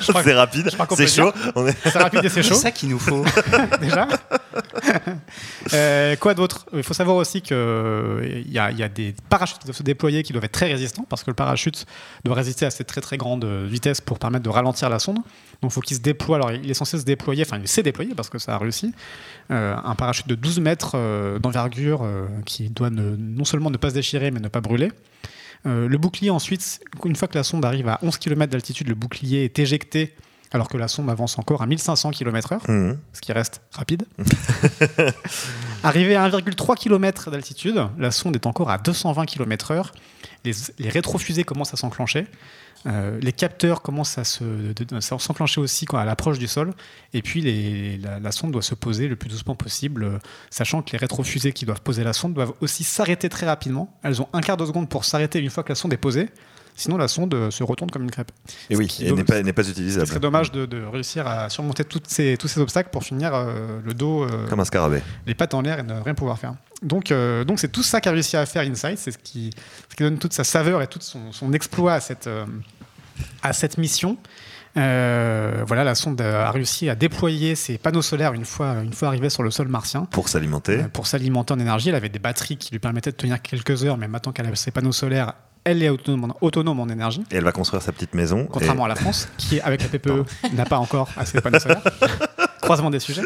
Je 0.00 0.08
crois 0.10 0.22
que- 0.22 0.28
C'est 0.30 0.34
rapide, 0.34 0.70
c'est 0.96 1.06
chaud. 1.06 1.32
C'est 1.84 1.98
rapide 1.98 2.20
et 2.24 2.28
c'est 2.28 2.42
C'est 2.42 2.48
chaud 2.48 2.54
ça 2.54 2.70
qu'il 2.72 2.88
nous 2.88 2.98
faut. 2.98 3.24
déjà. 3.80 4.08
Euh, 5.72 6.14
quoi 6.16 6.34
d'autre? 6.34 6.66
Il 6.74 6.82
faut 6.82 6.92
savoir 6.94 7.16
aussi 7.16 7.40
qu'il 7.40 7.56
y, 7.56 8.58
a- 8.58 8.70
il 8.70 8.78
y 8.78 8.82
a 8.82 8.88
des 8.88 9.14
parachutes 9.30 9.58
qui 9.58 9.64
doivent 9.66 9.76
se 9.76 9.82
déployer 9.82 10.22
qui 10.22 10.32
doivent 10.32 10.44
être 10.44 10.52
très 10.52 10.66
résistants 10.70 11.06
parce 11.08 11.24
que 11.24 11.30
le 11.30 11.34
parachute 11.34 11.86
doit 12.24 12.34
résister 12.34 12.66
à 12.66 12.70
cette 12.70 12.86
très 12.86 13.00
très 13.00 13.16
grande 13.16 13.44
vitesse 13.44 14.00
pour 14.00 14.18
permettre 14.18 14.44
de 14.44 14.50
ralentir 14.50 14.88
la 14.90 14.98
sonde. 14.98 15.16
Donc 15.62 15.70
il 15.70 15.70
faut 15.70 15.80
qu'il 15.80 15.96
se 15.96 16.02
déploie. 16.02 16.36
Alors 16.36 16.52
il 16.52 16.70
est 16.70 16.74
censé 16.74 16.98
se 16.98 17.04
déployer, 17.04 17.44
enfin 17.46 17.58
il 17.60 17.68
s'est 17.68 17.82
déployé 17.82 18.14
parce 18.14 18.28
que 18.28 18.38
ça 18.38 18.54
a 18.54 18.58
réussi. 18.58 18.92
Euh, 19.50 19.74
un 19.82 19.94
parachute 19.94 20.28
de 20.28 20.34
12 20.34 20.60
mètres 20.60 20.92
euh, 20.96 21.38
d'envergure 21.38 22.02
euh, 22.02 22.26
qui 22.44 22.68
doit 22.70 22.90
non 22.90 23.44
seulement 23.44 23.70
ne 23.70 23.76
pas 23.76 23.90
se 23.90 23.94
déchirer 23.94 24.30
mais 24.30 24.40
ne 24.40 24.48
pas 24.48 24.60
brûler. 24.60 24.92
Euh, 25.66 25.88
le 25.88 25.96
bouclier 25.96 26.28
ensuite, 26.28 26.80
une 27.06 27.16
fois 27.16 27.26
que 27.26 27.38
la 27.38 27.42
sonde 27.44 27.64
arrive 27.64 27.88
à 27.88 27.98
11 28.02 28.18
km 28.18 28.52
d'altitude, 28.52 28.88
le 28.88 28.94
bouclier 28.94 29.44
est 29.44 29.58
éjecté 29.58 30.14
alors 30.54 30.68
que 30.68 30.78
la 30.78 30.88
sonde 30.88 31.10
avance 31.10 31.38
encore 31.38 31.60
à 31.62 31.66
1500 31.66 32.12
km/h 32.12 32.60
ce 33.12 33.20
qui 33.20 33.32
reste 33.32 33.60
rapide. 33.72 34.04
Arrivé 35.82 36.16
à 36.16 36.28
1,3 36.28 36.76
km 36.76 37.30
d'altitude, 37.30 37.82
la 37.98 38.10
sonde 38.10 38.36
est 38.36 38.46
encore 38.46 38.70
à 38.70 38.78
220 38.78 39.26
km/h. 39.26 39.86
Les, 40.44 40.52
les 40.78 40.88
rétrofusées 40.88 41.44
commencent 41.44 41.74
à 41.74 41.76
s'enclencher. 41.76 42.26
Euh, 42.86 43.18
les 43.22 43.32
capteurs 43.32 43.80
commencent 43.80 44.18
à 44.18 44.24
se- 44.24 44.74
s'enclencher 45.00 45.60
aussi 45.60 45.86
quand 45.86 45.96
à 45.96 46.04
l'approche 46.04 46.38
du 46.38 46.46
sol. 46.48 46.74
Et 47.14 47.22
puis 47.22 47.40
les- 47.40 47.96
la, 47.98 48.18
la 48.20 48.32
sonde 48.32 48.52
doit 48.52 48.62
se 48.62 48.74
poser 48.74 49.08
le 49.08 49.16
plus 49.16 49.28
doucement 49.30 49.54
possible, 49.54 50.04
euh, 50.04 50.18
sachant 50.50 50.82
que 50.82 50.92
les 50.92 50.98
rétrofusées 50.98 51.52
qui 51.52 51.64
doivent 51.64 51.80
poser 51.80 52.04
la 52.04 52.12
sonde 52.12 52.34
doivent 52.34 52.52
aussi 52.60 52.84
s'arrêter 52.84 53.28
très 53.28 53.46
rapidement. 53.46 53.98
Elles 54.02 54.20
ont 54.20 54.28
un 54.34 54.40
quart 54.40 54.56
de 54.58 54.66
seconde 54.66 54.88
pour 54.88 55.04
s'arrêter 55.06 55.38
une 55.40 55.50
fois 55.50 55.62
que 55.64 55.70
la 55.70 55.76
sonde 55.76 55.92
est 55.94 55.98
posée. 55.98 56.28
Sinon, 56.76 56.96
la 56.96 57.06
sonde 57.08 57.32
euh, 57.34 57.50
se 57.50 57.62
retourne 57.62 57.90
comme 57.90 58.02
une 58.02 58.10
crêpe. 58.10 58.32
Et 58.70 58.76
oui, 58.76 58.94
et 59.00 59.12
n'est 59.12 59.22
pas, 59.24 59.40
pas 59.42 59.62
Ce 59.62 59.70
utilisable. 59.70 60.06
serait 60.06 60.20
dommage 60.20 60.50
de, 60.52 60.66
de 60.66 60.82
réussir 60.84 61.26
à 61.26 61.48
surmonter 61.48 61.84
toutes 61.84 62.08
ces, 62.08 62.36
tous 62.36 62.48
ces 62.48 62.60
obstacles 62.60 62.90
pour 62.90 63.04
finir 63.04 63.32
euh, 63.34 63.78
le 63.84 63.94
dos, 63.94 64.24
euh, 64.24 64.46
Comme 64.48 64.60
un 64.60 64.64
scarabée. 64.64 65.00
les 65.26 65.34
pattes 65.34 65.54
en 65.54 65.60
l'air 65.62 65.78
et 65.78 65.82
ne 65.82 65.94
rien 66.00 66.14
pouvoir 66.14 66.38
faire. 66.38 66.54
Donc, 66.82 67.10
euh, 67.12 67.44
donc 67.44 67.60
c'est 67.60 67.68
tout 67.70 67.82
ça 67.82 68.00
qu'a 68.00 68.10
réussi 68.10 68.36
à 68.36 68.44
faire 68.46 68.62
Insight, 68.62 68.98
c'est 68.98 69.12
ce 69.12 69.18
qui, 69.18 69.50
ce 69.90 69.94
qui 69.96 70.02
donne 70.02 70.18
toute 70.18 70.32
sa 70.32 70.44
saveur 70.44 70.82
et 70.82 70.86
tout 70.88 70.98
son, 71.00 71.30
son 71.32 71.52
exploit 71.52 71.94
à 71.94 72.00
cette, 72.00 72.28
à 73.42 73.52
cette 73.52 73.78
mission. 73.78 74.18
Euh, 74.76 75.62
voilà, 75.66 75.84
la 75.84 75.94
sonde 75.94 76.20
a 76.20 76.50
réussi 76.50 76.88
à 76.88 76.96
déployer 76.96 77.54
ses 77.54 77.78
panneaux 77.78 78.02
solaires 78.02 78.32
une 78.32 78.44
fois, 78.44 78.80
une 78.82 78.92
fois 78.92 79.06
arrivée 79.08 79.30
sur 79.30 79.44
le 79.44 79.50
sol 79.52 79.68
martien. 79.68 80.06
Pour 80.06 80.28
s'alimenter. 80.28 80.80
Euh, 80.80 80.88
pour 80.92 81.06
s'alimenter 81.06 81.54
en 81.54 81.60
énergie. 81.60 81.90
Elle 81.90 81.94
avait 81.94 82.08
des 82.08 82.18
batteries 82.18 82.56
qui 82.56 82.72
lui 82.72 82.80
permettaient 82.80 83.12
de 83.12 83.16
tenir 83.16 83.40
quelques 83.40 83.84
heures, 83.84 83.96
mais 83.96 84.08
maintenant 84.08 84.32
qu'elle 84.32 84.46
a 84.46 84.54
ses 84.56 84.72
panneaux 84.72 84.90
solaires, 84.92 85.34
elle 85.64 85.82
est 85.82 85.88
autonome, 85.88 86.24
en- 86.30 86.36
autonome 86.40 86.80
en 86.80 86.88
énergie. 86.88 87.24
Et 87.30 87.36
elle 87.36 87.44
va 87.44 87.52
construire 87.52 87.82
sa 87.82 87.92
petite 87.92 88.14
maison. 88.14 88.46
Contrairement 88.50 88.84
à 88.84 88.88
la 88.88 88.94
France, 88.96 89.28
qui, 89.38 89.60
avec 89.60 89.82
la 89.82 89.88
PPE, 89.88 90.24
n'a 90.52 90.64
pas 90.64 90.78
encore 90.78 91.08
assez 91.16 91.36
de 91.36 91.42
panneaux 91.42 91.58
solaires. 91.58 91.82
Croisement 92.60 92.90
des 92.90 93.00
sujets. 93.00 93.22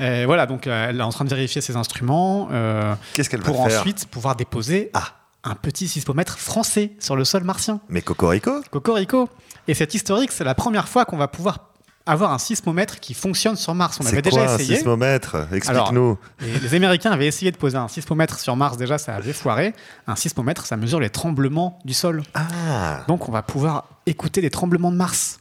Et 0.00 0.24
voilà, 0.24 0.46
donc 0.46 0.66
euh, 0.66 0.88
elle 0.88 0.98
est 0.98 1.02
en 1.02 1.10
train 1.10 1.24
de 1.24 1.30
vérifier 1.34 1.60
ses 1.60 1.76
instruments 1.76 2.48
euh, 2.52 2.94
Qu'est-ce 3.14 3.28
qu'elle 3.30 3.40
va 3.40 3.46
pour 3.46 3.66
faire 3.68 3.80
ensuite 3.80 4.06
pouvoir 4.06 4.36
déposer 4.36 4.90
Ah. 4.94 5.08
un 5.44 5.54
petit 5.54 5.88
sismomètre 5.88 6.38
français 6.38 6.92
sur 7.00 7.16
le 7.16 7.24
sol 7.24 7.42
martien. 7.44 7.80
Mais 7.88 8.02
Cocorico 8.02 8.62
Cocorico. 8.70 9.28
Et 9.68 9.74
c'est 9.74 9.92
historique, 9.94 10.32
c'est 10.32 10.44
la 10.44 10.54
première 10.54 10.88
fois 10.88 11.04
qu'on 11.04 11.16
va 11.16 11.28
pouvoir 11.28 11.70
avoir 12.06 12.32
un 12.32 12.38
sismomètre 12.38 12.98
qui 13.00 13.14
fonctionne 13.14 13.56
sur 13.56 13.74
Mars. 13.74 13.98
On 14.02 14.06
avait 14.06 14.22
déjà 14.22 14.42
quoi 14.44 14.52
un 14.52 14.58
essayé. 14.58 14.76
sismomètre 14.76 15.36
Explique-nous. 15.52 16.18
Les, 16.40 16.58
les 16.58 16.74
Américains 16.74 17.10
avaient 17.12 17.26
essayé 17.26 17.50
de 17.52 17.56
poser 17.56 17.76
un 17.76 17.88
sismomètre 17.88 18.38
sur 18.40 18.56
Mars, 18.56 18.76
déjà 18.76 18.98
ça 18.98 19.14
avait 19.14 19.32
foiré. 19.32 19.74
Un 20.06 20.16
sismomètre, 20.16 20.66
ça 20.66 20.76
mesure 20.76 21.00
les 21.00 21.10
tremblements 21.10 21.78
du 21.84 21.94
sol. 21.94 22.22
Ah 22.34 23.04
Donc 23.08 23.28
on 23.28 23.32
va 23.32 23.42
pouvoir 23.42 23.84
écouter 24.06 24.40
les 24.40 24.50
tremblements 24.50 24.90
de 24.90 24.96
Mars. 24.96 25.38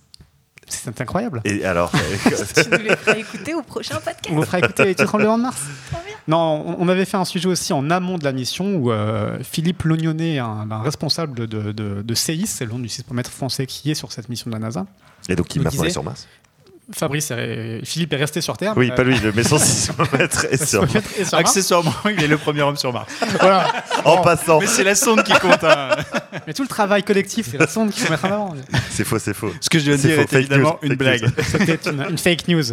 C'est 0.68 1.01
incroyable. 1.01 1.41
Et 1.44 1.65
alors 1.65 1.91
Tu 2.56 2.70
nous 2.70 2.77
les 2.77 2.96
feras 2.96 3.18
écouter 3.18 3.53
au 3.53 3.62
prochain 3.62 3.96
podcast. 3.96 4.27
On 4.30 4.36
vous 4.36 4.44
fera 4.44 4.60
écouter 4.60 4.86
les 4.86 4.96
tremblements 4.96 5.38
de 5.38 5.44
Mars. 5.44 5.60
Trop 5.91 6.00
bien. 6.06 6.15
Non, 6.30 6.75
on- 6.80 6.88
avait 6.88 7.03
fait 7.03 7.18
un 7.18 7.25
sujet 7.25 7.48
aussi 7.50 7.74
en 7.74 7.89
amont 7.89 8.18
de 8.18 8.24
la 8.24 8.32
mission 8.32 8.75
où 8.75 8.89
euh, 8.91 9.38
Philippe 9.44 9.84
Lognonnet, 9.84 10.39
un, 10.39 10.70
un 10.72 10.82
responsable 10.82 11.38
de, 11.38 11.46
de, 11.46 11.72
de- 11.74 12.01
de 12.03 12.13
CEIS, 12.13 12.46
c'est 12.46 12.63
le 12.65 12.72
nom 12.72 12.80
du 12.80 12.88
sismomètre 12.88 13.32
français 13.32 13.65
qui 13.65 13.91
est 13.91 13.96
sur 13.96 14.13
cette 14.13 14.30
mission 14.30 14.50
de 14.50 14.56
la 14.56 14.60
NASA. 14.60 14.86
Et 15.27 15.36
donc, 15.36 15.53
est 15.58 15.60
disait- 15.60 15.89
sur 15.89 16.03
Mars 16.03 16.27
Fabrice, 16.95 17.31
est- 17.31 17.81
Philippe 17.86 18.13
est 18.13 18.17
resté 18.17 18.41
sur 18.41 18.57
Terre. 18.57 18.74
Oui, 18.75 18.89
pas 18.89 19.01
euh, 19.01 19.05
lui, 19.05 19.17
mais 19.36 19.43
son 19.43 19.57
sismomètre 19.60 20.45
est 20.51 20.60
le 20.60 20.65
sur 20.65 20.81
Mars. 20.81 20.91
sismomètre 20.91 21.19
est 21.19 21.25
sur 21.25 21.38
Mars. 21.38 21.50
Accessoirement, 21.50 21.93
il 22.05 22.24
est 22.24 22.27
le 22.27 22.38
premier 22.38 22.62
homme 22.62 22.77
sur 22.77 22.91
Mars. 22.93 23.12
Voilà. 23.39 23.71
En 24.05 24.17
Bon, 24.17 24.21
passant. 24.24 24.60
Mais 24.60 24.67
c'est 24.67 24.83
la 24.83 24.95
sonde 24.95 25.24
qui 25.24 25.33
compte. 25.33 25.63
hein. 25.63 25.89
Mais 26.48 26.53
tout 26.53 26.63
le 26.63 26.67
travail 26.67 27.03
collectif, 27.03 27.48
c'est 27.51 27.57
la 27.57 27.67
sonde 27.67 27.91
qu'il 27.91 28.03
faut 28.03 28.12
mettre 28.12 28.25
en 28.25 28.31
avant. 28.31 28.55
C'est 28.89 29.03
faux, 29.03 29.19
c'est 29.19 29.33
faux. 29.33 29.51
Ce 29.62 29.69
que 29.69 29.79
je 29.79 29.86
viens 29.86 29.95
de 29.95 30.01
C'est 30.01 30.07
dire 30.10 30.17
faux, 30.17 30.24
est 30.24 30.27
fake 30.27 30.39
évidemment 30.39 30.69
news, 30.69 30.77
une 30.83 30.89
fake 30.89 30.98
blague. 30.98 31.29
C'était 31.43 31.89
une, 31.89 32.05
une 32.12 32.17
fake 32.17 32.48
news. 32.48 32.63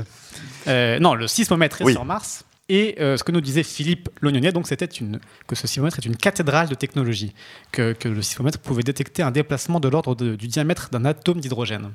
Euh, 0.66 0.98
non, 0.98 1.14
le 1.14 1.26
sismomètre 1.28 1.80
est 1.80 1.84
Oui. 1.84 1.92
sur 1.92 2.04
Mars. 2.04 2.44
Et 2.70 2.96
euh, 3.00 3.16
ce 3.16 3.24
que 3.24 3.32
nous 3.32 3.40
disait 3.40 3.62
Philippe 3.62 4.10
Lognonier, 4.20 4.52
donc 4.52 4.66
c'était 4.68 4.84
une, 4.84 5.20
que 5.46 5.54
ce 5.54 5.66
sismomètre 5.66 5.98
est 6.00 6.04
une 6.04 6.16
cathédrale 6.16 6.68
de 6.68 6.74
technologie, 6.74 7.32
que, 7.72 7.94
que 7.94 8.08
le 8.10 8.20
sismomètre 8.20 8.58
pouvait 8.58 8.82
détecter 8.82 9.22
un 9.22 9.30
déplacement 9.30 9.80
de 9.80 9.88
l'ordre 9.88 10.14
du 10.14 10.48
diamètre 10.48 10.90
d'un 10.90 11.06
atome 11.06 11.40
d'hydrogène. 11.40 11.90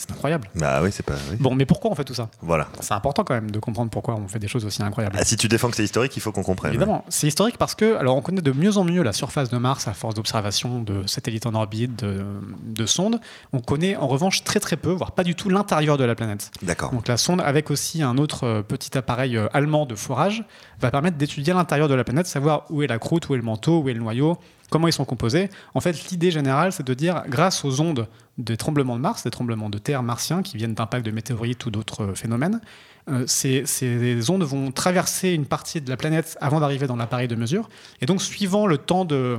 C'est 0.00 0.10
incroyable. 0.12 0.48
Bah 0.54 0.80
oui, 0.82 0.88
c'est 0.90 1.02
pas. 1.04 1.12
oui. 1.30 1.36
Bon, 1.38 1.54
mais 1.54 1.66
pourquoi 1.66 1.90
on 1.90 1.94
fait 1.94 2.04
tout 2.04 2.14
ça? 2.14 2.30
Voilà. 2.40 2.68
C'est 2.80 2.94
important 2.94 3.22
quand 3.22 3.34
même 3.34 3.50
de 3.50 3.58
comprendre 3.58 3.90
pourquoi 3.90 4.14
on 4.14 4.28
fait 4.28 4.38
des 4.38 4.48
choses 4.48 4.64
aussi 4.64 4.82
incroyables. 4.82 5.14
Ah, 5.20 5.26
si 5.26 5.36
tu 5.36 5.46
défends 5.46 5.68
que 5.68 5.76
c'est 5.76 5.84
historique, 5.84 6.16
il 6.16 6.20
faut 6.20 6.32
qu'on 6.32 6.42
comprenne. 6.42 6.72
Évidemment, 6.72 7.04
c'est 7.10 7.26
historique 7.26 7.58
parce 7.58 7.74
que, 7.74 7.96
alors, 7.96 8.16
on 8.16 8.22
connaît 8.22 8.40
de 8.40 8.50
mieux 8.50 8.78
en 8.78 8.84
mieux 8.84 9.02
la 9.02 9.12
surface 9.12 9.50
de 9.50 9.58
Mars 9.58 9.88
à 9.88 9.92
force 9.92 10.14
d'observation 10.14 10.80
de 10.80 11.06
satellites 11.06 11.44
en 11.44 11.52
orbite, 11.52 12.02
de, 12.02 12.24
de 12.64 12.86
sondes. 12.86 13.20
On 13.52 13.60
connaît 13.60 13.94
en 13.94 14.08
revanche 14.08 14.42
très 14.42 14.58
très 14.58 14.78
peu, 14.78 14.90
voire 14.90 15.12
pas 15.12 15.22
du 15.22 15.34
tout 15.34 15.50
l'intérieur 15.50 15.98
de 15.98 16.04
la 16.04 16.14
planète. 16.14 16.50
D'accord. 16.62 16.92
Donc 16.92 17.06
la 17.06 17.18
sonde, 17.18 17.42
avec 17.42 17.70
aussi 17.70 18.02
un 18.02 18.16
autre 18.16 18.44
euh, 18.44 18.62
petit 18.62 18.96
appareil 18.96 19.36
euh, 19.36 19.48
allemand 19.52 19.84
de 19.84 19.96
forage, 19.96 20.44
va 20.80 20.90
permettre 20.90 21.18
d'étudier 21.18 21.52
l'intérieur 21.52 21.88
de 21.88 21.94
la 21.94 22.04
planète, 22.04 22.26
savoir 22.26 22.64
où 22.70 22.82
est 22.82 22.86
la 22.86 22.98
croûte, 22.98 23.28
où 23.28 23.34
est 23.34 23.36
le 23.38 23.42
manteau, 23.44 23.80
où 23.80 23.88
est 23.90 23.92
le 23.92 24.00
noyau, 24.00 24.38
comment 24.70 24.88
ils 24.88 24.92
sont 24.92 25.04
composés. 25.04 25.50
En 25.74 25.80
fait, 25.80 26.10
l'idée 26.10 26.30
générale, 26.30 26.72
c'est 26.72 26.86
de 26.86 26.94
dire, 26.94 27.22
grâce 27.28 27.64
aux 27.64 27.80
ondes 27.80 28.06
des 28.38 28.56
tremblements 28.56 28.96
de 28.96 29.00
Mars, 29.02 29.24
des 29.24 29.30
tremblements 29.30 29.68
de 29.68 29.78
terre 29.78 30.02
martiens 30.02 30.42
qui 30.42 30.56
viennent 30.56 30.74
d'impacts 30.74 31.04
de 31.04 31.10
météorites 31.10 31.66
ou 31.66 31.70
d'autres 31.70 32.04
euh, 32.04 32.14
phénomènes, 32.14 32.60
euh, 33.08 33.24
ces, 33.26 33.64
ces 33.66 34.30
ondes 34.30 34.42
vont 34.44 34.70
traverser 34.72 35.30
une 35.32 35.46
partie 35.46 35.80
de 35.80 35.88
la 35.90 35.96
planète 35.96 36.36
avant 36.40 36.60
d'arriver 36.60 36.86
dans 36.86 36.96
l'appareil 36.96 37.28
de 37.28 37.34
mesure. 37.34 37.68
Et 38.00 38.06
donc, 38.06 38.22
suivant 38.22 38.66
le 38.66 38.78
temps 38.78 39.04
de, 39.04 39.38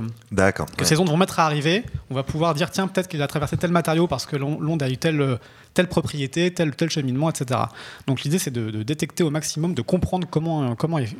que 0.76 0.84
ces 0.84 0.98
ondes 1.00 1.08
vont 1.08 1.16
mettre 1.16 1.38
à 1.40 1.46
arriver, 1.46 1.84
on 2.10 2.14
va 2.14 2.22
pouvoir 2.22 2.54
dire 2.54 2.70
tiens 2.70 2.86
peut-être 2.88 3.08
qu'il 3.08 3.22
a 3.22 3.26
traversé 3.26 3.56
tel 3.56 3.70
matériau 3.70 4.06
parce 4.06 4.26
que 4.26 4.36
l'on- 4.36 4.60
l'onde 4.60 4.82
a 4.82 4.90
eu 4.90 4.96
telle, 4.98 5.38
telle 5.74 5.88
propriété, 5.88 6.52
tel, 6.52 6.74
tel 6.76 6.90
cheminement, 6.90 7.30
etc. 7.30 7.60
Donc 8.06 8.22
l'idée 8.22 8.38
c'est 8.38 8.50
de, 8.50 8.70
de 8.70 8.82
détecter 8.82 9.22
au 9.24 9.30
maximum, 9.30 9.74
de 9.74 9.82
comprendre 9.82 10.26
comment, 10.30 10.74
comment 10.76 10.98
est- 10.98 11.16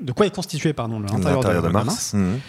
de 0.00 0.12
quoi 0.12 0.26
est 0.26 0.34
constitué 0.34 0.72
pardon, 0.72 1.00
l'intérieur 1.00 1.40
de 1.62 1.68
Mars. 1.86 2.12
Mhm. 2.14 2.40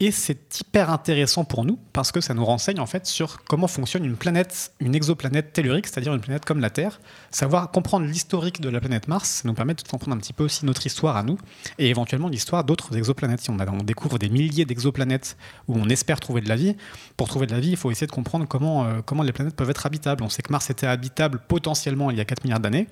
Et 0.00 0.10
c'est 0.10 0.60
hyper 0.60 0.90
intéressant 0.90 1.44
pour 1.44 1.64
nous 1.64 1.78
parce 1.92 2.10
que 2.10 2.20
ça 2.20 2.34
nous 2.34 2.44
renseigne 2.44 2.80
en 2.80 2.86
fait 2.86 3.06
sur 3.06 3.44
comment 3.44 3.68
fonctionne 3.68 4.04
une 4.04 4.16
planète, 4.16 4.72
une 4.80 4.92
exoplanète 4.92 5.52
tellurique, 5.52 5.86
c'est-à-dire 5.86 6.12
une 6.12 6.20
planète 6.20 6.44
comme 6.44 6.58
la 6.58 6.68
Terre. 6.68 7.00
Savoir 7.30 7.70
comprendre 7.70 8.04
l'historique 8.04 8.60
de 8.60 8.68
la 8.68 8.80
planète 8.80 9.06
Mars, 9.06 9.28
ça 9.28 9.48
nous 9.48 9.54
permet 9.54 9.74
de 9.74 9.82
comprendre 9.82 10.16
un 10.16 10.18
petit 10.18 10.32
peu 10.32 10.44
aussi 10.44 10.66
notre 10.66 10.84
histoire 10.84 11.16
à 11.16 11.22
nous 11.22 11.38
et 11.78 11.90
éventuellement 11.90 12.28
l'histoire 12.28 12.64
d'autres 12.64 12.96
exoplanètes. 12.96 13.40
Si 13.40 13.50
on, 13.50 13.56
découvre 13.84 14.18
des 14.18 14.28
milliers 14.28 14.64
d'exoplanètes 14.64 15.36
où 15.68 15.78
on 15.78 15.88
espère 15.88 16.18
trouver 16.18 16.40
de 16.40 16.48
la 16.48 16.56
vie, 16.56 16.76
pour 17.16 17.28
trouver 17.28 17.46
de 17.46 17.52
la 17.52 17.60
vie, 17.60 17.70
il 17.70 17.76
faut 17.76 17.92
essayer 17.92 18.08
de 18.08 18.12
comprendre 18.12 18.46
comment, 18.48 18.84
euh, 18.84 19.00
comment 19.04 19.22
les 19.22 19.32
planètes 19.32 19.54
peuvent 19.54 19.70
être 19.70 19.86
habitables. 19.86 20.24
On 20.24 20.28
sait 20.28 20.42
que 20.42 20.50
Mars 20.50 20.70
était 20.70 20.88
habitable 20.88 21.40
potentiellement 21.46 22.10
il 22.10 22.16
y 22.16 22.20
a 22.20 22.24
4 22.24 22.42
milliards 22.42 22.60
d'années. 22.60 22.88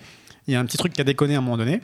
Il 0.46 0.54
y 0.54 0.56
a 0.56 0.60
un 0.60 0.64
petit 0.64 0.76
truc 0.76 0.92
qui 0.92 1.00
a 1.00 1.04
déconné 1.04 1.34
à 1.34 1.38
un 1.38 1.40
moment 1.40 1.56
donné. 1.56 1.80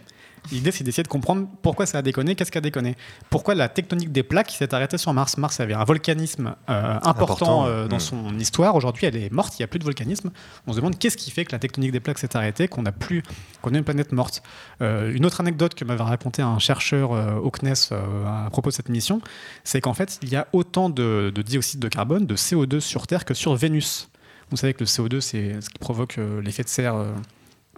L'idée, 0.53 0.71
c'est 0.71 0.85
d'essayer 0.85 1.03
de 1.03 1.09
comprendre 1.09 1.47
pourquoi 1.63 1.87
ça 1.87 1.99
a 1.99 2.03
déconné, 2.03 2.35
qu'est-ce 2.35 2.51
qui 2.51 2.59
a 2.59 2.63
déconné. 2.63 2.97
Pourquoi 3.31 3.55
la 3.55 3.69
tectonique 3.69 4.13
des 4.13 4.23
plaques 4.23 4.51
s'est 4.51 4.75
arrêtée 4.75 4.99
sur 4.99 5.13
Mars. 5.13 5.37
Mars 5.37 5.61
avait 5.61 5.75
un 5.75 5.85
volcanisme 5.85 6.55
euh, 6.71 6.95
important, 7.03 7.23
Important, 7.23 7.67
euh, 7.67 7.89
dans 7.89 7.97
mm. 7.97 8.01
son 8.01 8.39
histoire. 8.39 8.75
Aujourd'hui, 8.75 9.07
elle 9.07 9.17
est 9.17 9.33
morte, 9.33 9.59
il 9.59 9.63
n'y 9.63 9.65
a 9.65 9.67
plus 9.67 9.79
de 9.79 9.85
volcanisme. 9.85 10.31
On 10.67 10.73
se 10.73 10.77
demande 10.77 10.99
qu'est-ce 10.99 11.17
qui 11.17 11.31
fait 11.31 11.45
que 11.45 11.53
la 11.53 11.59
tectonique 11.59 11.93
des 11.93 12.01
plaques 12.01 12.19
s'est 12.19 12.37
arrêtée, 12.37 12.69
qu'on 12.69 12.87
a 12.87 12.93
plus, 12.93 13.23
qu'on 13.63 13.75
a 13.75 13.79
une 13.79 13.85
planète 13.85 14.13
morte. 14.13 14.43
Euh, 14.81 15.13
une 15.13 15.27
autre 15.27 15.41
anecdote 15.41 15.75
que 15.75 15.85
m'avait 15.85 16.03
raconté 16.03 16.43
un 16.43 16.59
chercheur 16.59 17.11
au 17.11 17.51
CNES 17.51 17.93
à 18.27 18.49
propos 18.51 18.71
de 18.71 18.75
cette 18.75 18.89
mission, 18.89 19.21
c'est 19.65 19.81
qu'en 19.81 19.95
fait, 19.95 20.19
il 20.23 20.31
y 20.31 20.37
a 20.37 20.47
autant 20.53 20.89
de, 20.89 21.33
de 21.35 21.43
dioxyde 21.43 21.81
de 21.81 21.89
carbone, 21.89 22.27
de 22.27 22.37
CO2 22.37 22.81
sur 22.81 23.07
Terre 23.07 23.25
que 23.25 23.35
sur 23.35 23.55
Vénus. 23.55 24.09
Vous 24.51 24.57
savez 24.57 24.73
que 24.73 24.81
le 24.81 24.87
CO2, 24.87 25.21
c'est 25.21 25.61
ce 25.61 25.69
qui 25.69 25.79
provoque 25.79 26.19
l'effet 26.43 26.63
de 26.63 26.69
serre 26.69 26.95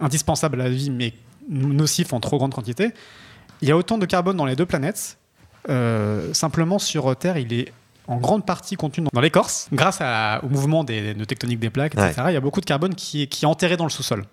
indispensable 0.01 0.59
à 0.61 0.65
la 0.65 0.69
vie, 0.69 0.89
mais 0.89 1.13
nocif 1.49 2.13
en 2.13 2.19
trop 2.19 2.37
grande 2.37 2.53
quantité. 2.53 2.91
Il 3.61 3.67
y 3.69 3.71
a 3.71 3.77
autant 3.77 3.97
de 3.97 4.05
carbone 4.05 4.37
dans 4.37 4.45
les 4.45 4.55
deux 4.55 4.65
planètes. 4.65 5.17
Euh, 5.69 6.33
simplement, 6.33 6.79
sur 6.79 7.15
Terre, 7.15 7.37
il 7.37 7.53
est 7.53 7.71
en 8.07 8.17
grande 8.17 8.45
partie 8.45 8.75
contenu 8.75 9.07
dans- 9.13 9.21
l'écorce. 9.21 9.67
Grâce 9.71 9.99
à- 10.01 10.41
au 10.43 10.49
mouvement 10.49 10.83
des, 10.83 11.13
de 11.13 11.23
tectonique 11.25 11.59
des 11.59 11.69
plaques, 11.69 11.93
etc., 11.95 12.23
il 12.29 12.33
y 12.33 12.37
a 12.37 12.41
beaucoup 12.41 12.59
de 12.61 12.65
carbone 12.65 12.95
qui 12.95 13.23
est, 13.23 13.27
qui 13.27 13.45
est 13.45 13.47
enterré 13.47 13.77
dans 13.77 13.85
le 13.85 13.89
sous-sol. 13.91 14.25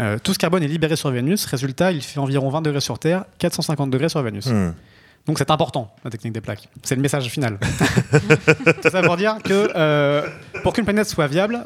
Euh, 0.00 0.18
tout 0.22 0.32
ce 0.32 0.38
carbone 0.38 0.62
est 0.62 0.68
libéré 0.68 0.96
sur 0.96 1.10
Vénus. 1.10 1.44
Résultat, 1.46 1.92
il 1.92 2.02
fait 2.02 2.18
environ 2.20 2.48
20 2.50 2.62
degrés 2.62 2.80
sur 2.80 2.98
Terre, 2.98 3.24
450 3.38 3.90
degrés 3.90 4.08
sur 4.08 4.22
Vénus. 4.22 4.46
Mhm. 4.46 4.74
Donc 5.26 5.38
c'est 5.38 5.50
important, 5.50 5.94
la 6.04 6.10
technique 6.10 6.34
des 6.34 6.40
plaques. 6.40 6.68
C'est 6.82 6.96
le 6.96 7.00
message 7.02 7.26
final. 7.28 7.58
Tout 8.82 8.90
ça 8.90 9.02
pour 9.02 9.16
dire 9.16 9.38
que 9.42 9.70
euh, 9.74 10.26
pour 10.62 10.72
qu'une 10.72 10.84
planète 10.84 11.08
soit 11.08 11.26
viable, 11.26 11.64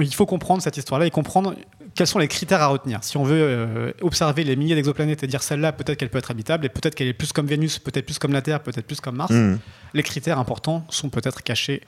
il 0.00 0.14
faut 0.14 0.26
comprendre 0.26 0.62
cette 0.62 0.76
histoire-là 0.76 1.06
et 1.06 1.10
comprendre 1.10 1.54
quels 1.94 2.06
sont 2.06 2.18
les 2.18 2.28
critères 2.28 2.62
à 2.62 2.68
retenir. 2.68 3.00
Si 3.04 3.16
on 3.18 3.22
veut 3.24 3.36
euh, 3.42 3.92
observer 4.00 4.44
les 4.44 4.56
milliers 4.56 4.74
d'exoplanètes 4.74 5.22
et 5.22 5.26
dire 5.26 5.42
celle-là, 5.42 5.72
peut-être 5.72 5.98
qu'elle 5.98 6.08
peut 6.08 6.18
être 6.18 6.30
habitable, 6.30 6.64
et 6.64 6.70
peut-être 6.70 6.94
qu'elle 6.94 7.08
est 7.08 7.12
plus 7.12 7.32
comme 7.32 7.46
Vénus, 7.46 7.78
peut-être 7.78 8.06
plus 8.06 8.18
comme 8.18 8.32
la 8.32 8.40
Terre, 8.40 8.62
peut-être 8.62 8.86
plus 8.86 9.00
comme 9.00 9.16
Mars, 9.16 9.30
Mhm. 9.32 9.58
les 9.92 10.02
critères 10.02 10.38
importants 10.38 10.86
sont 10.88 11.10
peut-être 11.10 11.42
cachés 11.42 11.82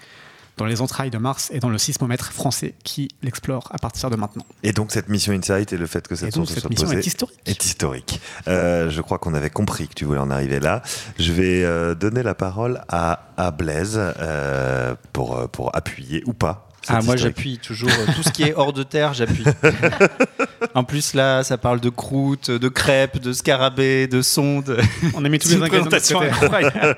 dans 0.56 0.66
les 0.66 0.80
entrailles 0.82 1.10
de 1.10 1.18
Mars 1.18 1.50
et 1.52 1.58
dans 1.58 1.68
le 1.70 1.78
sismomètre 1.78 2.30
français 2.32 2.74
qui 2.84 3.08
l'explore 3.22 3.66
à 3.72 3.78
partir 3.78 4.08
de 4.10 4.14
maintenant. 4.14 4.44
Et 4.62 4.72
donc 4.72 4.92
cette 4.92 5.08
mission 5.08 5.32
Insight 5.32 5.72
et 5.72 5.76
le 5.76 5.86
fait 5.86 6.06
que 6.06 6.14
Et 6.14 6.16
cette 6.16 6.34
donc 6.34 6.46
cette 6.48 6.60
soit 6.60 6.70
mission 6.70 6.86
posée 6.86 6.98
est 6.98 7.06
historique. 7.06 7.40
est 7.46 7.64
historique. 7.64 8.20
Euh, 8.46 8.88
je 8.88 9.00
crois 9.00 9.18
qu'on 9.18 9.34
avait 9.34 9.50
compris 9.50 9.88
que 9.88 9.94
tu 9.94 10.04
voulais 10.04 10.20
en 10.20 10.30
arriver 10.30 10.60
là. 10.60 10.82
Je 11.18 11.32
vais 11.32 11.64
euh, 11.64 11.96
donner 11.96 12.22
la 12.22 12.36
parole 12.36 12.82
à, 12.88 13.30
à 13.36 13.50
Blaise 13.50 13.98
euh, 13.98 14.94
pour, 15.12 15.48
pour 15.48 15.74
appuyer 15.74 16.22
ou 16.26 16.34
pas. 16.34 16.68
Ah, 16.88 17.00
moi 17.02 17.16
j'appuie 17.16 17.58
toujours. 17.58 17.88
euh, 17.90 18.12
Tout 18.16 18.22
ce 18.22 18.30
qui 18.30 18.42
est 18.42 18.54
hors 18.54 18.72
de 18.72 18.82
terre, 18.82 19.14
j'appuie. 19.14 19.44
en 20.74 20.84
plus, 20.84 21.14
là, 21.14 21.42
ça 21.44 21.56
parle 21.58 21.80
de 21.80 21.88
croûtes, 21.88 22.50
de 22.50 22.68
crêpes, 22.68 23.18
de 23.20 23.32
scarabées, 23.32 24.06
de 24.06 24.20
sondes. 24.22 24.76
On 25.14 25.24
a 25.24 25.28
mis 25.28 25.38
tous 25.38 25.48
les 25.48 25.56
ingrédients 25.62 26.20
incroyable. 26.20 26.96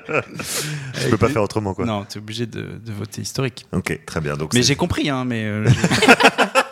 Je 0.99 1.07
peux 1.09 1.17
pas 1.17 1.29
faire 1.29 1.43
autrement 1.43 1.73
quoi. 1.73 1.85
Non, 1.85 2.03
t'es 2.03 2.17
obligé 2.19 2.45
de, 2.45 2.61
de 2.85 2.91
voter 2.91 3.21
historique. 3.21 3.65
Ok, 3.71 3.99
très 4.05 4.19
bien. 4.21 4.35
Donc 4.35 4.53
Mais 4.53 4.63
j'ai 4.63 4.75
compris, 4.75 5.09
hein, 5.09 5.23
mais. 5.25 5.43
euh, 5.45 5.67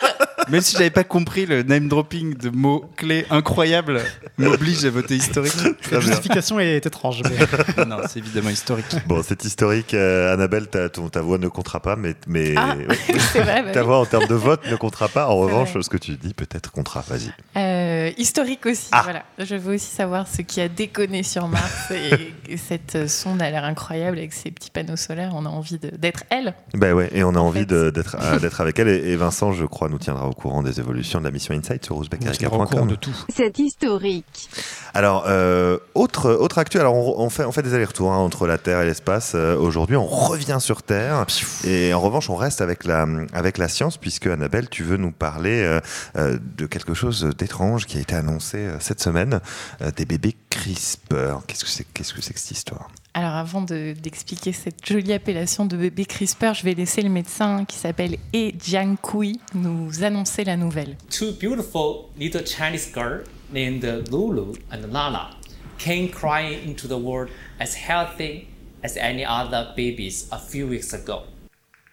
Même 0.49 0.61
si 0.61 0.73
j'avais 0.73 0.89
pas 0.89 1.03
compris 1.03 1.45
le 1.45 1.63
name 1.63 1.87
dropping 1.87 2.35
de 2.37 2.49
mots 2.49 2.85
clés 2.95 3.25
incroyables 3.29 4.01
m'oblige 4.37 4.85
à 4.85 4.89
voter 4.89 5.15
historique. 5.15 5.53
La 5.91 5.99
justification 5.99 6.59
est 6.59 6.85
étrange. 6.85 7.21
mais- 7.23 7.85
non, 7.85 7.97
c'est 8.07 8.19
évidemment 8.19 8.49
historique. 8.49 8.85
Bon, 9.07 9.21
c'est 9.23 9.43
historique. 9.45 9.93
Euh, 9.93 10.33
Annabelle, 10.33 10.67
ta, 10.67 10.89
ton- 10.89 11.09
ta 11.09 11.21
voix 11.21 11.37
ne 11.37 11.47
comptera 11.47 11.79
pas, 11.79 11.95
mais, 11.95 12.15
mais 12.27 12.53
Ah, 12.57 12.75
ouais, 12.75 12.87
c'est 13.33 13.41
vrai. 13.41 13.63
bah 13.63 13.71
ta 13.71 13.81
oui. 13.81 13.85
voix 13.87 13.99
en 13.99 14.05
termes 14.05 14.27
de 14.27 14.35
vote 14.35 14.61
ne 14.69 14.75
comptera 14.75 15.07
pas. 15.07 15.27
En 15.27 15.35
revanche, 15.37 15.71
vrai. 15.73 15.83
ce 15.83 15.89
que 15.89 15.97
tu 15.97 16.11
dis 16.17 16.33
peut-être 16.33 16.71
comptera. 16.71 17.03
Vas-y. 17.07 17.31
Euh, 17.57 18.11
historique 18.17 18.65
aussi, 18.65 18.89
Ah. 18.91 19.01
voilà. 19.03 19.23
Je 19.39 19.55
veux 19.55 19.75
aussi 19.75 19.93
savoir 19.93 20.27
ce 20.27 20.41
qui 20.41 20.61
a 20.61 20.67
déconné 20.67 21.23
sur 21.23 21.47
Mars 21.47 21.91
et, 21.91 22.33
et 22.53 22.57
cette 22.57 23.07
sonde 23.07 23.41
a 23.41 23.49
l'air 23.49 23.63
incroyable 23.63 24.17
avec 24.17 24.33
ses 24.33 24.51
petits 24.51 24.71
panneaux 24.71 24.95
solaires. 24.95 25.31
On 25.33 25.45
a 25.45 25.49
envie 25.49 25.77
d'être 25.79 26.23
elle. 26.29 26.53
Ben 26.73 26.93
ouais, 26.93 27.09
et 27.13 27.23
on 27.23 27.29
a 27.35 27.39
En 27.39 27.47
envie 27.47 27.65
euh, 27.71 27.91
d'être 27.91 28.61
avec 28.61 28.79
elle. 28.79 28.87
Et, 28.89 29.11
et 29.11 29.15
Vincent, 29.15 29.51
je 29.53 29.65
crois, 29.65 29.89
nous 29.89 29.97
tiendra 29.99 30.27
au 30.27 30.33
courant 30.35 30.61
des 30.61 30.79
évolutions 30.79 31.19
de 31.19 31.25
la 31.25 31.31
mission 31.31 31.53
Insight 31.55 31.85
sur 31.85 31.95
roosbeck.com. 31.95 32.87
de 32.87 32.95
tout. 32.95 33.15
C'est 33.29 33.57
historique. 33.59 34.49
Alors, 34.93 35.25
euh, 35.27 35.77
autre, 35.93 36.31
autre 36.31 36.57
actu, 36.57 36.79
alors 36.79 36.95
on, 36.95 37.19
on 37.25 37.29
fait, 37.29 37.43
on 37.45 37.51
fait 37.51 37.63
des 37.63 37.73
allers-retours 37.73 38.11
hein, 38.13 38.17
entre 38.17 38.47
la 38.47 38.57
Terre 38.57 38.81
et 38.81 38.85
l'espace. 38.85 39.33
Euh, 39.35 39.57
Aujourd'hui, 39.57 39.95
on 39.95 40.05
revient 40.05 40.57
sur 40.59 40.83
Terre. 40.83 41.25
Et 41.65 41.93
en 41.93 41.99
revanche, 41.99 42.29
on 42.29 42.35
reste 42.35 42.61
avec 42.61 42.85
la, 42.85 43.07
avec 43.33 43.57
la 43.57 43.67
science, 43.67 43.97
puisque 43.97 44.27
Annabelle, 44.27 44.69
tu 44.69 44.83
veux 44.83 44.97
nous 44.97 45.11
parler 45.11 45.79
euh, 46.17 46.37
de 46.57 46.65
quelque 46.65 46.93
chose 46.93 47.23
d'étrange 47.37 47.85
qui 47.85 47.97
a 47.97 48.01
été 48.01 48.15
annoncé 48.15 48.57
euh, 48.57 48.77
cette 48.79 49.01
semaine 49.01 49.39
euh, 49.81 49.91
des 49.91 50.05
bébés 50.05 50.35
CRISPR. 50.49 51.39
Qu'est-ce 51.47 51.63
que 51.63 51.69
c'est 51.69 51.85
qu'est-ce 51.93 52.13
que 52.13 52.21
c'est 52.21 52.33
que 52.33 52.39
cette 52.39 52.51
histoire? 52.51 52.89
Alors 53.17 53.35
avant 53.35 53.61
de- 53.61 53.93
d'expliquer 53.93 54.51
cette 54.51 54.85
jolie 54.85 55.13
appellation 55.13 55.65
de 55.65 55.77
bébé 55.77 56.03
CRISPR, 56.05 56.53
je 56.53 56.63
vais 56.63 56.73
laisser 56.73 57.01
le 57.01 57.07
médecin 57.07 57.63
qui 57.63 57.77
s'appelle 57.77 58.17
E 58.35 58.51
Jiankui 58.61 59.39
nous 59.53 60.03
annoncer 60.03 60.43
la 60.43 60.57
nouvelle. 60.57 60.97
two 61.09 61.31
beautiful 61.39 62.07
little 62.19 62.43
Chinese 62.45 62.91
girls 62.93 63.23
named 63.53 63.83
Lulu 64.11 64.51
and 64.69 64.91
Lala 64.91 65.29
came 65.77 66.09
crying 66.09 66.59
into 66.69 66.89
the 66.89 67.01
world 67.01 67.29
as 67.61 67.73
healthy 67.87 68.47
as 68.83 68.97
any 68.97 69.25
other 69.25 69.67
babies 69.77 70.27
a 70.31 70.37
few 70.37 70.67
weeks 70.67 70.93
ago. 70.93 71.19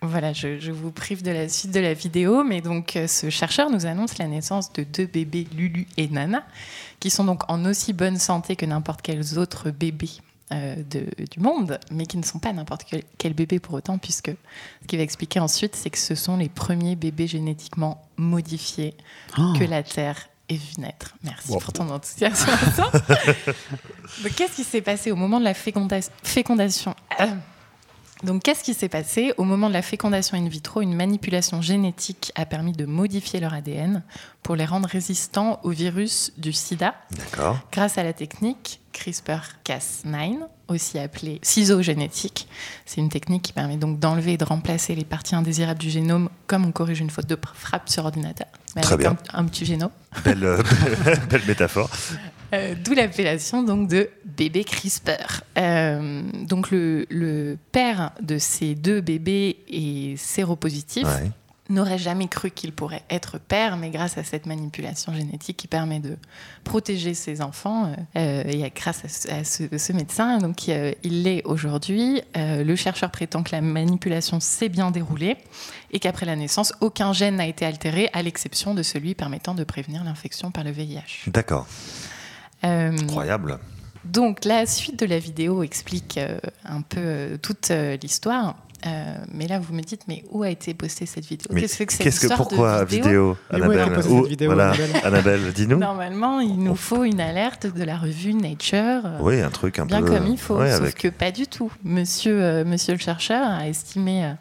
Voilà, 0.05 0.33
je, 0.33 0.59
je 0.59 0.73
vous 0.73 0.91
prive 0.91 1.23
de 1.23 1.31
la 1.31 1.49
suite 1.49 1.71
de 1.71 1.79
la 1.79 1.95
vidéo, 1.95 2.43
mais 2.43 2.61
donc 2.61 2.97
euh, 2.97 3.07
ce 3.07 3.31
chercheur 3.31 3.71
nous 3.71 3.87
annonce 3.87 4.19
la 4.19 4.27
naissance 4.27 4.73
de 4.73 4.83
deux 4.83 5.07
bébés, 5.07 5.47
Lulu 5.57 5.87
et 5.97 6.09
Nana, 6.09 6.43
qui 6.99 7.11
sont 7.11 7.23
donc 7.23 7.49
en 7.49 7.65
aussi 7.65 7.93
bonne 7.93 8.19
santé 8.19 8.57
que 8.57 8.67
n'importe 8.67 9.03
quels 9.03 9.39
autres 9.39 9.71
bébés 9.71 10.11
euh, 10.53 10.77
de- 10.91 11.25
du 11.31 11.41
monde, 11.41 11.81
mais 11.91 12.07
qui 12.07 12.17
ne 12.19 12.23
sont 12.25 12.39
pas 12.39 12.53
n'importe 12.53 12.85
quel, 12.89 13.03
quel 13.19 13.33
bébé 13.35 13.59
pour 13.59 13.75
autant, 13.75 13.99
puisque 13.99 14.31
ce 14.83 14.87
qu'il 14.87 14.99
va 14.99 15.03
expliquer 15.03 15.41
ensuite, 15.41 15.75
c'est 15.75 15.91
que 15.91 15.99
ce 15.99 16.15
sont 16.15 16.37
les 16.37 16.49
premiers 16.49 16.95
bébés 16.97 17.27
génétiquement 17.27 18.03
modifiés 18.17 18.95
que 19.37 19.65
la 19.65 19.83
Terre 19.83 20.29
ait 20.49 20.55
vu 20.57 20.73
naître. 20.79 21.15
Merci 21.23 21.53
pour 21.53 21.73
ton 21.73 21.89
enthousiasme. 21.91 22.51
Qu'est-ce 24.37 24.57
qui 24.57 24.65
s'est 24.65 24.81
passé 24.83 25.11
au 25.11 25.17
moment 25.17 25.39
de 25.41 25.45
la 25.45 25.55
féconda- 25.55 26.09
fécondation 26.23 26.95
Euh, 27.21 27.27
donc, 28.23 28.43
qu'est-ce 28.43 28.63
qui 28.63 28.75
s'est 28.75 28.89
passé 28.89 29.33
Au 29.37 29.45
moment 29.45 29.69
de 29.69 29.75
la 29.75 29.83
fécondation 29.83 30.37
in 30.37 30.49
vitro, 30.49 30.81
une 30.81 30.95
manipulation 30.95 31.61
génétique 31.61 32.33
a 32.35 32.47
permis 32.47 32.73
de 32.73 32.87
modifier 32.87 33.41
leur 33.41 33.53
ADN 33.55 34.03
pour 34.43 34.57
les 34.57 34.65
rendre 34.65 34.89
résistants 34.89 35.61
au 35.63 35.71
virus 35.71 36.33
du 36.37 36.53
sida? 36.53 36.95
D'accord. 37.17 37.59
grâce 37.73 37.99
à 37.99 38.03
la 38.03 38.13
technique 38.13 38.81
CRISPR-Cas9, 38.93 40.39
aussi 40.69 40.99
appelée 40.99 41.39
ciseaux 41.43 41.83
génétiques. 41.83 42.49
C'est 42.87 43.01
une 43.01 43.09
technique 43.09 43.43
qui 43.43 43.53
permet 43.53 43.77
donc 43.77 43.99
d'enlever 43.99 44.35
et 44.35 44.39
de 44.39 44.45
remplacer 44.45 44.95
les 44.95 45.05
parties 45.05 45.35
indésirables 45.35 45.81
du 45.81 45.91
génome 45.91 46.29
comme 46.47 46.65
on 46.65 46.73
corrige 46.73 47.01
une 47.01 47.11
faute 47.11 47.27
de 47.27 47.39
frappe 47.55 47.89
sur 47.89 48.05
ordinateur. 48.05 48.49
Mais 48.77 48.83
Très 48.83 48.95
avec 48.95 49.07
bien. 49.07 49.17
Un, 49.33 49.41
un 49.41 49.45
petit 49.45 49.65
génome. 49.65 49.91
Belle, 50.25 50.45
euh, 50.45 50.63
belle 51.31 51.43
métaphore. 51.47 51.91
Euh, 52.53 52.75
D'où 52.85 52.93
l'appellation 52.95 53.63
donc 53.63 53.89
de 53.89 54.11
bébé 54.25 54.65
CRISPR. 54.65 55.43
Euh, 55.59 56.23
donc 56.45 56.71
le, 56.71 57.07
le 57.11 57.57
père 57.73 58.13
de 58.21 58.39
ces 58.39 58.75
deux 58.75 59.01
bébés 59.01 59.59
est 59.71 60.17
séropositif. 60.17 61.05
Ouais. 61.05 61.31
N'aurait 61.71 61.97
jamais 61.97 62.27
cru 62.29 62.51
qu'il 62.51 62.73
pourrait 62.73 63.05
être 63.09 63.39
père, 63.39 63.79
mais 63.79 63.89
grâce 63.89 64.19
à 64.19 64.25
cette 64.25 64.45
manipulation 64.45 65.15
génétique 65.15 65.57
qui 65.57 65.69
permet 65.69 66.01
de 66.01 66.17
protéger 66.65 67.15
ses 67.15 67.41
enfants, 67.41 67.95
euh, 68.17 68.43
et 68.47 68.71
grâce 68.75 69.05
à 69.05 69.09
ce, 69.09 69.31
à 69.31 69.45
ce- 69.45 69.79
ce 69.79 69.93
médecin, 69.95 70.37
donc 70.39 70.69
il 70.69 71.23
l'est 71.23 71.43
aujourd'hui. 71.47 72.21
Le 72.35 72.77
chercheur 72.77 73.11
prétend 73.11 73.43
que 73.43 73.53
la 73.53 73.63
manipulation 73.63 74.39
s'est 74.41 74.69
bien 74.69 74.91
déroulée 74.91 75.37
et 75.93 76.01
qu'après 76.01 76.27
la 76.27 76.37
naissance, 76.37 76.75
aucun 76.81 77.15
gène 77.15 77.37
n'a 77.37 77.47
été 77.47 77.65
altéré, 77.65 78.11
à 78.13 78.23
l'exception 78.23 78.75
de 78.75 78.83
celui 78.83 79.15
permettant 79.15 79.55
de 79.55 79.65
prévenir 79.65 80.05
l'infection 80.05 80.51
par 80.51 80.65
le 80.65 80.73
VIH. 80.73 81.29
D'accord. 81.29 81.67
Euh, 82.65 82.93
Incroyable. 82.93 83.59
donc 84.05 84.45
la 84.45 84.67
suite 84.67 84.99
de 85.01 85.07
la 85.07 85.19
vidéo 85.19 85.63
explique 85.63 86.19
euh, 86.19 86.39
un 86.65 86.81
peu 86.83 87.01
euh, 87.01 87.37
toute 87.41 87.71
euh, 87.71 87.97
l'histoire. 88.01 88.57
Euh, 88.85 89.15
mais 89.33 89.47
là, 89.47 89.61
vous 89.61 89.73
me 89.75 89.81
dites, 89.81 90.03
mais 90.09 90.25
où 90.33 90.43
a 90.43 90.51
été 90.51 90.75
postée 90.75 91.07
cette 91.07 91.25
vidéo? 91.25 91.47
Qu'est-ce 91.55 91.85
que 91.85 91.93
c'est 91.93 92.03
que 92.03 92.11
cette 92.11 92.15
histoire 92.25 92.41
de 92.41 92.45
pourquoi 92.49 92.85
vidéo, 92.85 93.37
qu'on 93.49 93.57
Annabelle? 93.63 94.07
Où- 94.09 94.25
vidéo, 94.25 94.49
voilà, 94.53 94.73
Annabelle? 95.05 95.53
Dis-nous. 95.53 95.79
Normalement, 95.79 96.41
il 96.41 96.57
nous 96.59 96.75
faut 96.75 97.05
une 97.05 97.21
alerte 97.21 97.67
de 97.73 97.85
la 97.85 97.97
revue 97.97 98.35
Nature. 98.35 99.03
Oui, 99.21 99.41
un 99.41 99.51
truc 99.51 99.79
un 99.79 99.87
bien 99.87 100.01
peu. 100.03 100.07
comme 100.09 100.27
il 100.27 100.37
faut, 100.37 100.57
ouais, 100.59 100.73
sauf 100.73 100.81
avec- 100.81 100.97
que 100.99 101.07
pas 101.09 101.31
du 101.31 101.47
tout. 101.47 101.71
Monsieur, 101.85 102.43
euh, 102.43 102.65
monsieur 102.65 102.95
le 102.95 102.99
chercheur 102.99 103.47
a 103.49 103.69
estimé, 103.69 104.25
euh, 104.25 104.33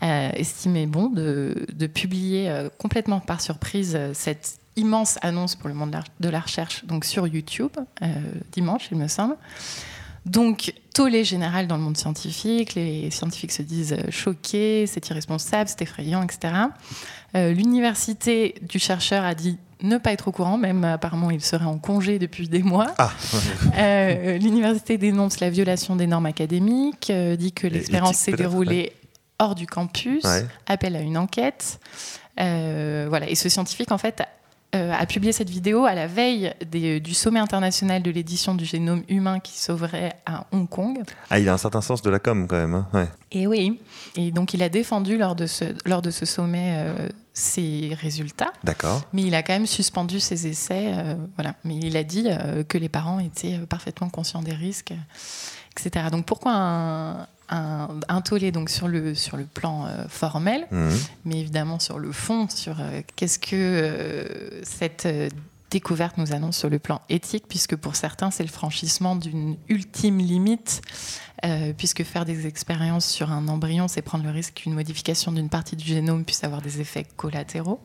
a 0.00 0.36
estimé 0.36 0.86
bon 0.86 1.08
de, 1.08 1.54
de 1.72 1.86
publier 1.86 2.50
euh, 2.50 2.68
complètement 2.78 3.20
par 3.20 3.40
surprise 3.40 3.92
euh, 3.94 4.10
cette 4.12 4.56
immense 4.76 5.18
annonce 5.22 5.54
pour 5.56 5.68
le 5.68 5.74
monde 5.74 5.94
de 6.20 6.28
la, 6.28 6.40
recherche 6.40 6.84
donc 6.84 7.04
sur 7.04 7.26
YouTube, 7.26 7.72
euh, 8.02 8.06
dimanche, 8.52 8.88
il 8.90 8.98
me 8.98 9.08
semble. 9.08 9.36
Donc, 10.24 10.72
tollé 10.94 11.24
général 11.24 11.66
dans 11.66 11.76
le 11.76 11.82
monde 11.82 11.96
scientifique, 11.96 12.74
les 12.74 13.10
scientifiques 13.10 13.50
se 13.52 13.62
disent 13.62 13.92
euh, 13.94 14.10
choqués, 14.10 14.86
c'est 14.86 15.08
irresponsable, 15.08 15.68
c'est 15.68 15.82
effrayant, 15.82 16.22
etc. 16.22 16.54
Euh, 17.34 17.52
L'université 17.52 18.54
du 18.62 18.78
chercheur 18.78 19.24
a 19.24 19.34
dit 19.34 19.58
ne 19.82 19.98
pas 19.98 20.12
être 20.12 20.28
au 20.28 20.32
courant, 20.32 20.58
même 20.58 20.84
apparemment 20.84 21.32
il 21.32 21.42
serait 21.42 21.64
en 21.64 21.76
congé 21.78 22.20
depuis 22.20 22.48
des 22.48 22.62
mois. 22.62 22.94
Ah, 22.98 23.10
Euh, 23.78 24.38
L'université 24.38 24.96
dénonce 24.96 25.40
la 25.40 25.50
violation 25.50 25.96
des 25.96 26.06
normes 26.06 26.26
académiques, 26.26 27.10
euh, 27.10 27.34
dit 27.34 27.52
que 27.52 27.66
l'expérience 27.66 28.16
s'est 28.16 28.32
déroulée 28.32 28.92
hors 29.40 29.56
du 29.56 29.66
campus, 29.66 30.22
Ouais. 30.24 30.46
appelle 30.68 30.94
à 30.94 31.00
une 31.00 31.18
enquête. 31.18 31.80
Euh, 32.38 33.06
voilà. 33.08 33.28
Et 33.28 33.34
ce 33.34 33.48
scientifique, 33.48 33.90
en 33.90 33.98
fait, 33.98 34.22
a 34.72 35.04
publié 35.06 35.32
cette 35.32 35.50
vidéo 35.50 35.84
à 35.84 35.94
la 35.94 36.06
veille 36.06 36.54
des- 36.70 36.98
du 37.00 37.12
sommet 37.14 37.40
international 37.40 38.02
de 38.02 38.10
l'édition 38.10 38.54
du 38.54 38.64
génome 38.64 39.02
humain 39.08 39.38
qui 39.40 39.58
sauverait 39.58 40.14
à 40.26 40.46
Hong 40.52 40.68
Kong. 40.68 41.02
ah, 41.30 41.38
il 41.38 41.48
a 41.48 41.52
un 41.52 41.58
certain 41.58 41.80
sens 41.82 42.00
de 42.02 42.08
la 42.10 42.18
com 42.18 42.46
quand 42.48 42.56
même. 42.56 42.74
hein, 42.74 42.88
ouais. 42.94 43.08
Et 43.32 43.46
oui. 43.46 43.80
Et 44.16 44.30
donc, 44.30 44.54
il 44.54 44.62
a 44.62 44.68
défendu 44.68 45.18
lors 45.18 45.34
de 45.34 45.46
ce, 45.46 45.64
lors 45.84 46.00
de 46.02 46.10
ce 46.10 46.24
sommet 46.26 46.74
euh, 46.76 47.08
ses 47.34 47.96
résultats. 48.00 48.52
D'accord. 48.64 49.02
Mais 49.12 49.22
il 49.22 49.34
a 49.34 49.42
quand 49.42 49.52
même 49.52 49.66
suspendu 49.66 50.20
ses 50.20 50.46
essais. 50.46 50.92
euh, 50.94 51.14
voilà. 51.36 51.54
Mais 51.64 51.76
il 51.76 51.96
a 51.96 52.04
dit 52.04 52.26
euh, 52.28 52.62
que 52.64 52.78
les 52.78 52.88
parents 52.88 53.18
étaient 53.20 53.58
euh, 53.60 53.66
parfaitement 53.66 54.08
conscients 54.08 54.42
des 54.42 54.52
risques, 54.54 54.92
euh, 54.92 55.76
etc. 55.76 56.06
Donc 56.10 56.24
pourquoi 56.26 56.52
un, 56.54 57.26
un, 57.52 57.88
un 58.08 58.20
tollé 58.22 58.50
donc 58.50 58.70
sur 58.70 58.88
le, 58.88 59.14
sur 59.14 59.36
le 59.36 59.44
plan 59.44 59.86
euh, 59.86 60.04
formel, 60.08 60.66
Mhm. 60.70 60.98
mais 61.26 61.40
évidemment 61.40 61.78
sur 61.78 61.98
le 61.98 62.10
fond, 62.12 62.48
sur 62.48 62.80
euh, 62.80 63.02
qu'est-ce 63.16 63.38
que 63.38 63.54
euh, 63.56 64.60
cette 64.64 65.06
découverte 65.70 66.18
nous 66.18 66.32
annonce 66.34 66.58
sur 66.58 66.68
le 66.68 66.78
plan 66.78 67.00
éthique, 67.08 67.44
puisque 67.48 67.76
pour 67.76 67.96
certains, 67.96 68.30
c'est 68.30 68.42
le 68.42 68.50
franchissement 68.50 69.16
d'une 69.16 69.56
ultime 69.68 70.18
limite 70.18 70.82
euh, 71.44 71.72
puisque 71.76 72.04
faire 72.04 72.24
des 72.24 72.46
expériences 72.46 73.06
sur 73.06 73.32
un 73.32 73.48
embryon, 73.48 73.88
c'est 73.88 74.02
prendre 74.02 74.22
le 74.24 74.30
risque 74.30 74.54
qu'une 74.54 74.74
modification 74.74 75.32
d'une 75.32 75.48
partie 75.48 75.74
du 75.74 75.84
génome 75.86 76.24
puisse 76.24 76.44
avoir 76.44 76.60
des 76.62 76.80
effets 76.80 77.06
collatéraux 77.16 77.80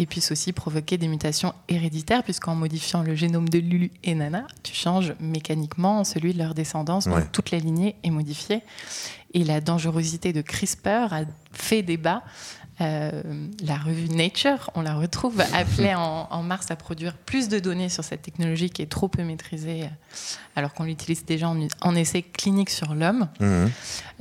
et 0.00 0.06
puisse 0.06 0.32
aussi 0.32 0.54
provoquer 0.54 0.96
des 0.96 1.08
mutations 1.08 1.52
héréditaires, 1.68 2.22
puisqu'en 2.22 2.54
modifiant 2.54 3.02
le 3.02 3.14
génome 3.14 3.50
de 3.50 3.58
Lulu 3.58 3.90
et 4.02 4.14
Nana, 4.14 4.46
tu 4.62 4.74
changes 4.74 5.12
mécaniquement 5.20 6.04
celui 6.04 6.32
de 6.32 6.38
leur 6.38 6.54
descendance, 6.54 7.06
donc 7.06 7.30
toute 7.32 7.50
la 7.50 7.58
lignée 7.58 7.96
est 8.02 8.10
modifiée. 8.10 8.62
Et 9.34 9.44
la 9.44 9.60
dangerosité 9.60 10.32
de 10.32 10.40
CRISPR 10.40 11.12
a 11.12 11.20
fait 11.52 11.82
débat. 11.82 12.22
Euh, 12.80 13.22
la 13.62 13.76
revue 13.76 14.08
Nature, 14.08 14.70
on 14.74 14.80
la 14.80 14.94
retrouve, 14.94 15.38
appelait 15.52 15.94
en, 15.94 16.28
en 16.30 16.42
mars 16.42 16.70
à 16.70 16.76
produire 16.76 17.14
plus 17.14 17.50
de 17.50 17.58
données 17.58 17.90
sur 17.90 18.02
cette 18.02 18.22
technologie 18.22 18.70
qui 18.70 18.80
est 18.80 18.90
trop 18.90 19.08
peu 19.08 19.22
maîtrisée, 19.22 19.84
alors 20.56 20.72
qu'on 20.72 20.84
l'utilise 20.84 21.26
déjà 21.26 21.50
en, 21.50 21.68
en 21.82 21.94
essai 21.94 22.22
clinique 22.22 22.70
sur 22.70 22.94
l'homme. 22.94 23.28
Mhm. 23.38 23.70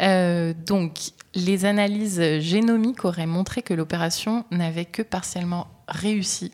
Euh, 0.01 0.53
donc, 0.67 1.13
les 1.35 1.65
analyses 1.65 2.21
génomiques 2.39 3.05
auraient 3.05 3.25
montré 3.27 3.61
que 3.61 3.73
l'opération 3.73 4.45
n'avait 4.51 4.85
que 4.85 5.01
partiellement 5.01 5.67
réussi. 5.87 6.51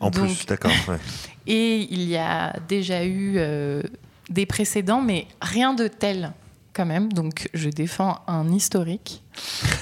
En 0.00 0.10
Donc- 0.10 0.24
plus, 0.26 0.46
d'accord. 0.46 0.70
ouais. 0.88 0.98
Et 1.46 1.88
il 1.92 2.02
y 2.08 2.16
a 2.16 2.54
déjà 2.68 3.04
eu 3.04 3.34
euh, 3.36 3.82
des 4.30 4.46
précédents, 4.46 5.00
mais 5.00 5.26
rien 5.40 5.74
de 5.74 5.88
tel 5.88 6.32
quand 6.74 6.86
même. 6.86 7.12
Donc, 7.12 7.48
je 7.52 7.68
défends 7.68 8.20
un 8.26 8.50
historique, 8.50 9.22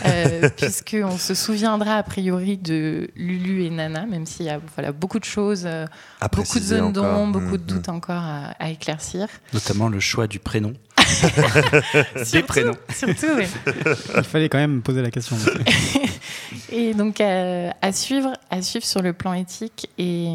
euh, 0.06 0.48
puisqu'on 0.56 1.18
se 1.18 1.34
souviendra 1.34 1.96
a 1.96 2.02
priori 2.02 2.56
de 2.56 3.10
Lulu 3.14 3.64
et 3.64 3.70
Nana, 3.70 4.06
même 4.06 4.26
s'il 4.26 4.46
y 4.46 4.50
a 4.50 4.60
voilà, 4.74 4.90
beaucoup 4.90 5.18
de 5.20 5.24
choses, 5.24 5.62
euh, 5.66 5.86
À 6.20 6.26
beaucoup 6.28 6.58
de 6.58 6.64
zones 6.64 6.80
encore. 6.86 7.04
d'ombre, 7.04 7.38
beaucoup 7.40 7.58
de 7.58 7.62
Mhm. 7.62 7.78
doutes 7.78 7.88
encore 7.90 8.22
à, 8.22 8.46
à 8.58 8.70
éclaircir. 8.70 9.28
Notamment 9.52 9.88
le 9.88 10.00
choix 10.00 10.26
du 10.26 10.38
prénom. 10.40 10.72
Des 12.16 12.24
Surtout- 12.24 12.46
prénoms. 12.46 12.76
Surtout, 12.94 13.26
oui. 13.36 13.44
Il 14.16 14.24
fallait 14.24 14.48
quand 14.48 14.58
même 14.58 14.82
poser 14.82 15.02
la 15.02 15.10
question. 15.10 15.36
Et 16.72 16.94
donc 16.94 17.20
euh, 17.20 17.70
à 17.82 17.92
suivre, 17.92 18.32
à 18.50 18.62
suivre 18.62 18.84
sur 18.84 19.02
le 19.02 19.12
plan 19.12 19.32
éthique 19.32 19.88
et, 19.98 20.34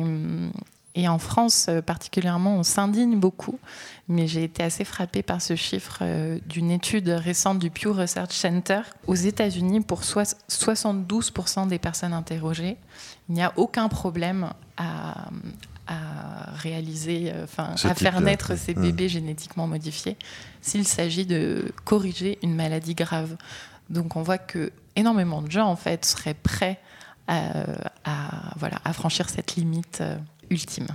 et 0.95 1.07
en 1.07 1.17
France 1.19 1.67
euh, 1.69 1.81
particulièrement, 1.81 2.57
on 2.57 2.63
s'indigne 2.63 3.17
beaucoup. 3.19 3.59
Mais 4.07 4.27
j'ai 4.27 4.43
été 4.43 4.61
assez 4.63 4.83
frappée 4.85 5.23
par 5.23 5.41
ce 5.41 5.55
chiffre 5.55 5.99
euh, 6.01 6.37
d'une 6.47 6.69
étude 6.71 7.09
récente 7.09 7.57
du 7.59 7.71
Pew 7.71 7.87
Research 7.91 8.33
Center 8.33 8.81
aux 9.07 9.15
États-Unis 9.15 9.81
pour 9.81 10.03
soix- 10.03 10.35
72% 10.49 11.67
des 11.67 11.79
personnes 11.79 12.13
interrogées. 12.13 12.77
Il 13.29 13.35
n'y 13.35 13.41
a 13.43 13.51
aucun 13.55 13.87
problème 13.89 14.49
à, 14.77 15.27
à 15.87 16.51
réaliser, 16.55 17.31
euh, 17.33 17.43
enfin 17.43 17.75
à 17.83 17.93
faire 17.95 18.19
naître 18.21 18.57
ces 18.57 18.73
Hmm. 18.73 18.81
bébés 18.81 19.09
génétiquement 19.09 19.67
modifiés 19.67 20.17
s'il 20.61 20.87
s'agit 20.87 21.25
de 21.25 21.71
corriger 21.83 22.39
une 22.43 22.55
maladie 22.55 22.95
grave. 22.95 23.35
Donc 23.89 24.15
on 24.15 24.23
voit 24.23 24.37
que 24.39 24.71
énormément 24.95 25.41
de 25.41 25.51
gens 25.51 25.67
en 25.67 25.75
fait 25.75 26.05
seraient 26.05 26.33
prêts 26.33 26.79
à, 27.27 27.51
à, 28.03 28.53
voilà, 28.57 28.77
à 28.83 28.93
franchir 28.93 29.29
cette 29.29 29.55
limite 29.55 29.99
euh, 30.01 30.17
ultime. 30.49 30.87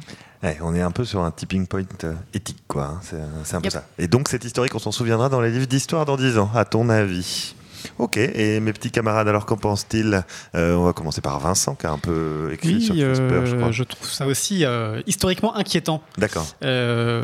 Ouais, 0.42 0.58
on 0.62 0.74
est 0.74 0.80
un 0.82 0.90
peu 0.90 1.04
sur 1.04 1.22
un 1.22 1.30
tipping 1.30 1.66
point 1.66 1.82
euh, 2.04 2.14
éthique, 2.34 2.62
quoi. 2.66 2.84
hein. 2.86 3.00
C'est 3.02 3.16
c'est 3.44 3.56
un 3.56 3.60
peu 3.60 3.68
ça. 3.70 3.84
Et 3.98 4.08
donc, 4.08 4.28
cette 4.28 4.44
historique, 4.44 4.74
on 4.74 4.78
s'en 4.78 4.92
souviendra 4.92 5.28
dans 5.28 5.40
les 5.40 5.50
livres 5.50 5.66
d'histoire 5.66 6.06
dans 6.06 6.16
10 6.16 6.38
ans, 6.38 6.50
à 6.54 6.64
ton 6.64 6.88
avis? 6.88 7.54
Ok, 7.98 8.16
et 8.16 8.60
mes 8.60 8.72
petits 8.72 8.90
camarades, 8.90 9.28
alors 9.28 9.46
qu'en 9.46 9.56
pensent-ils 9.56 10.24
Euh, 10.54 10.74
On 10.74 10.84
va 10.84 10.92
commencer 10.92 11.20
par 11.20 11.38
Vincent, 11.40 11.74
qui 11.74 11.86
a 11.86 11.90
un 11.90 11.98
peu 11.98 12.50
écrit 12.52 12.74
Oui, 12.74 12.82
sur 12.82 12.94
je 12.94 13.02
euh, 13.02 13.56
crois. 13.58 13.70
je 13.72 13.84
trouve 13.84 14.08
ça 14.08 14.26
aussi 14.26 14.64
euh, 14.64 15.02
historiquement 15.06 15.54
inquiétant. 15.56 16.02
D'accord. 16.18 16.46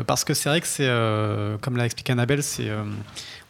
Parce 0.07 0.23
que 0.23 0.33
c'est 0.33 0.49
vrai 0.49 0.61
que 0.61 0.67
c'est, 0.67 0.89
comme 1.61 1.77
l'a 1.77 1.85
expliqué 1.85 2.11
Annabelle, 2.11 2.43
c'est, 2.43 2.69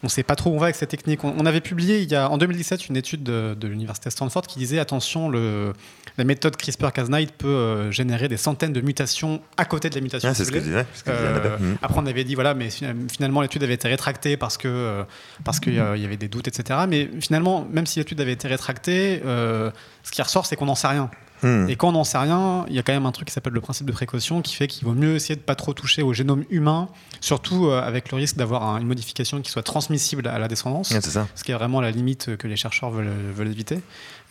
on 0.02 0.06
ne 0.06 0.10
sait 0.10 0.22
pas 0.22 0.36
trop 0.36 0.50
où 0.50 0.54
on 0.54 0.58
va 0.58 0.66
avec 0.66 0.76
cette 0.76 0.90
technique. 0.90 1.24
On, 1.24 1.34
on 1.38 1.44
avait 1.46 1.60
publié 1.60 2.00
il 2.00 2.10
y 2.10 2.14
a, 2.14 2.30
en 2.30 2.38
2017 2.38 2.88
une 2.88 2.96
étude 2.96 3.22
de, 3.24 3.56
de 3.58 3.66
l'université 3.68 4.10
Stanford 4.10 4.42
qui 4.46 4.58
disait 4.58 4.78
attention, 4.78 5.28
le, 5.28 5.72
la 6.16 6.24
méthode 6.24 6.56
CRISPR-Cas9 6.56 7.28
peut 7.36 7.48
euh, 7.48 7.90
générer 7.90 8.28
des 8.28 8.36
centaines 8.36 8.72
de 8.72 8.80
mutations 8.80 9.40
à 9.56 9.64
côté 9.64 9.90
de 9.90 9.94
la 9.96 10.00
mutation. 10.00 10.28
Ah, 10.28 10.34
c'est 10.34 10.44
ce 10.44 10.52
que 10.52 10.60
ce 10.60 11.02
Euh. 11.10 11.74
Après, 11.82 11.98
on 12.00 12.06
avait 12.06 12.24
dit, 12.24 12.34
voilà, 12.36 12.54
mais 12.54 12.70
fi- 12.70 12.86
finalement, 13.12 13.40
l'étude 13.40 13.62
avait 13.64 13.74
été 13.74 13.88
rétractée 13.88 14.36
parce 14.36 14.56
que 14.56 14.68
euh, 14.68 15.02
parce 15.44 15.58
qu'il 15.60 15.74
y 15.74 15.80
avait 15.80 16.16
des 16.16 16.28
doutes, 16.28 16.46
etc. 16.48 16.80
Mais 16.88 17.08
finalement, 17.20 17.66
même 17.70 17.86
si 17.86 17.98
l'étude 17.98 18.20
avait 18.20 18.32
été 18.32 18.46
rétractée, 18.48 19.20
ce 19.24 20.10
qui 20.12 20.22
ressort, 20.22 20.46
c'est 20.46 20.54
qu'on 20.56 20.66
n'en 20.66 20.74
sait 20.76 20.88
rien. 20.88 21.10
Mhm. 21.42 21.68
Et 21.70 21.76
quand 21.76 21.88
on 21.88 21.92
n'en 21.92 22.04
sait 22.04 22.18
rien, 22.18 22.64
il 22.68 22.74
y 22.74 22.78
a 22.78 22.82
quand 22.82 22.92
même 22.92 23.06
un 23.06 23.12
truc 23.12 23.28
qui 23.28 23.34
s'appelle 23.34 23.52
le 23.52 23.60
principe 23.60 23.86
de 23.86 23.92
précaution 23.92 24.42
qui 24.42 24.54
fait 24.54 24.66
qu'il 24.68 24.86
vaut 24.86 24.94
mieux 24.94 25.14
essayer 25.16 25.36
de 25.36 25.40
pas 25.40 25.54
trop 25.54 25.72
toucher 25.72 26.02
au 26.02 26.12
génome 26.12 26.44
humain, 26.50 26.88
surtout 27.20 27.66
euh, 27.66 27.80
avec 27.80 28.10
le 28.10 28.16
risque 28.16 28.36
d'avoir 28.36 28.62
un- 28.64 28.80
une 28.80 28.86
modification 28.86 29.40
qui 29.40 29.50
soit 29.50 29.62
transmissible 29.62 30.26
à 30.28 30.38
la 30.38 30.48
descendance. 30.48 30.88
C'est 30.88 31.04
ça. 31.04 31.26
Ce 31.34 31.44
qui 31.44 31.52
est 31.52 31.54
vraiment 31.54 31.80
la 31.80 31.90
limite 31.90 32.36
que 32.36 32.46
les 32.48 32.56
chercheurs 32.56 32.90
veulent, 32.90 33.10
veulent 33.34 33.48
éviter. 33.48 33.80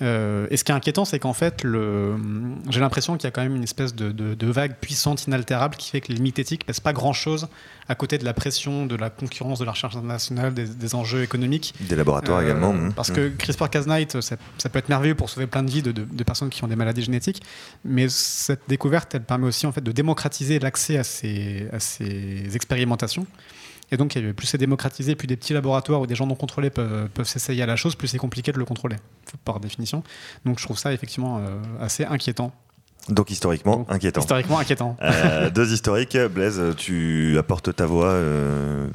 Euh, 0.04 0.46
et 0.52 0.58
ce 0.58 0.64
qui 0.64 0.72
est 0.72 0.76
inquiétant, 0.76 1.06
c'est 1.06 1.18
qu'en 1.18 1.34
fait, 1.34 1.64
le- 1.64 2.16
j'ai 2.70 2.80
l'impression 2.80 3.18
qu'il 3.18 3.24
y 3.24 3.28
a 3.28 3.32
quand 3.32 3.42
même 3.42 3.56
une 3.56 3.64
espèce 3.64 3.96
de, 3.96 4.12
de- 4.12 4.36
de 4.36 4.48
vague 4.48 4.76
puissante, 4.80 5.26
inaltérable, 5.26 5.76
qui 5.76 5.90
fait 5.90 6.02
que 6.02 6.10
les 6.10 6.16
limites 6.16 6.38
éthiques 6.38 6.66
pèsent 6.66 6.80
pas 6.80 6.94
grand-chose 6.94 7.48
à 7.90 7.96
côté 7.96 8.18
de 8.18 8.26
la 8.26 8.34
pression, 8.34 8.86
de 8.86 8.96
la 8.96 9.10
concurrence 9.10 9.60
de 9.60 9.66
la 9.66 9.72
recherche 9.72 9.96
internationale, 9.96 10.54
des, 10.54 10.66
des 10.66 10.94
enjeux 10.96 11.24
économiques. 11.24 11.74
Des 11.80 11.96
laboratoires 11.96 12.40
Euh, 12.40 12.44
également. 12.44 12.74
mhm. 12.74 12.94
Parce 12.94 13.10
que 13.12 13.30
CRISPR-Cas9, 13.30 14.22
ça, 14.22 14.36
ça 14.58 14.70
peut 14.70 14.78
être 14.80 14.90
merveilleux 14.90 15.16
pour 15.16 15.30
sauver 15.30 15.48
plein 15.48 15.64
de 15.64 15.70
vies 15.72 15.82
de 15.82 16.24
personnes 16.24 16.50
qui 16.50 16.64
ont 16.64 16.68
des 16.68 16.76
maladies 16.76 16.97
génétiques, 17.02 17.42
mais 17.86 18.10
cette 18.10 18.62
découverte, 18.68 19.16
elle 19.16 19.24
permet 19.24 19.48
aussi 19.48 19.66
en 19.66 19.72
fait 19.72 19.82
de 19.82 19.92
démocratiser 19.92 20.60
l'accès 20.60 20.98
à 20.98 21.04
ces, 21.04 22.56
expérimentations. 22.56 23.26
Et 23.92 23.98
donc, 23.98 24.18
a- 24.18 24.34
plus 24.34 24.48
c'est 24.48 24.58
démocratisé, 24.58 25.16
plus 25.16 25.28
des 25.28 25.38
petits 25.38 25.54
laboratoires 25.54 26.02
où 26.02 26.08
des 26.08 26.16
gens 26.16 26.28
non 26.28 26.36
contrôlés 26.36 26.70
peuvent, 26.70 27.08
peuvent 27.10 27.28
s'essayer 27.28 27.64
à 27.64 27.66
la 27.66 27.76
chose, 27.78 27.96
plus 27.96 28.08
c'est 28.10 28.18
compliqué 28.18 28.52
de 28.52 28.58
le 28.60 28.66
contrôler, 28.66 28.98
par 29.46 29.60
définition. 29.60 30.04
Donc, 30.46 30.60
je 30.60 30.66
trouve 30.66 30.78
ça 30.78 30.92
effectivement 30.94 31.38
euh, 31.40 31.62
assez 31.80 32.04
inquiétant. 32.04 32.54
Donc, 33.10 33.32
historiquement, 33.32 33.78
Donc, 33.78 33.92
inquiétant. 33.92 34.22
Historiquement 34.22 34.60
inquiétant. 34.60 34.98
Euh, 35.02 35.50
deux 35.50 35.72
historiques. 35.74 36.18
Blaise, 36.34 36.62
tu 36.78 37.38
apportes 37.38 37.76
ta 37.76 37.86
voix 37.86 38.10
euh, 38.12 38.88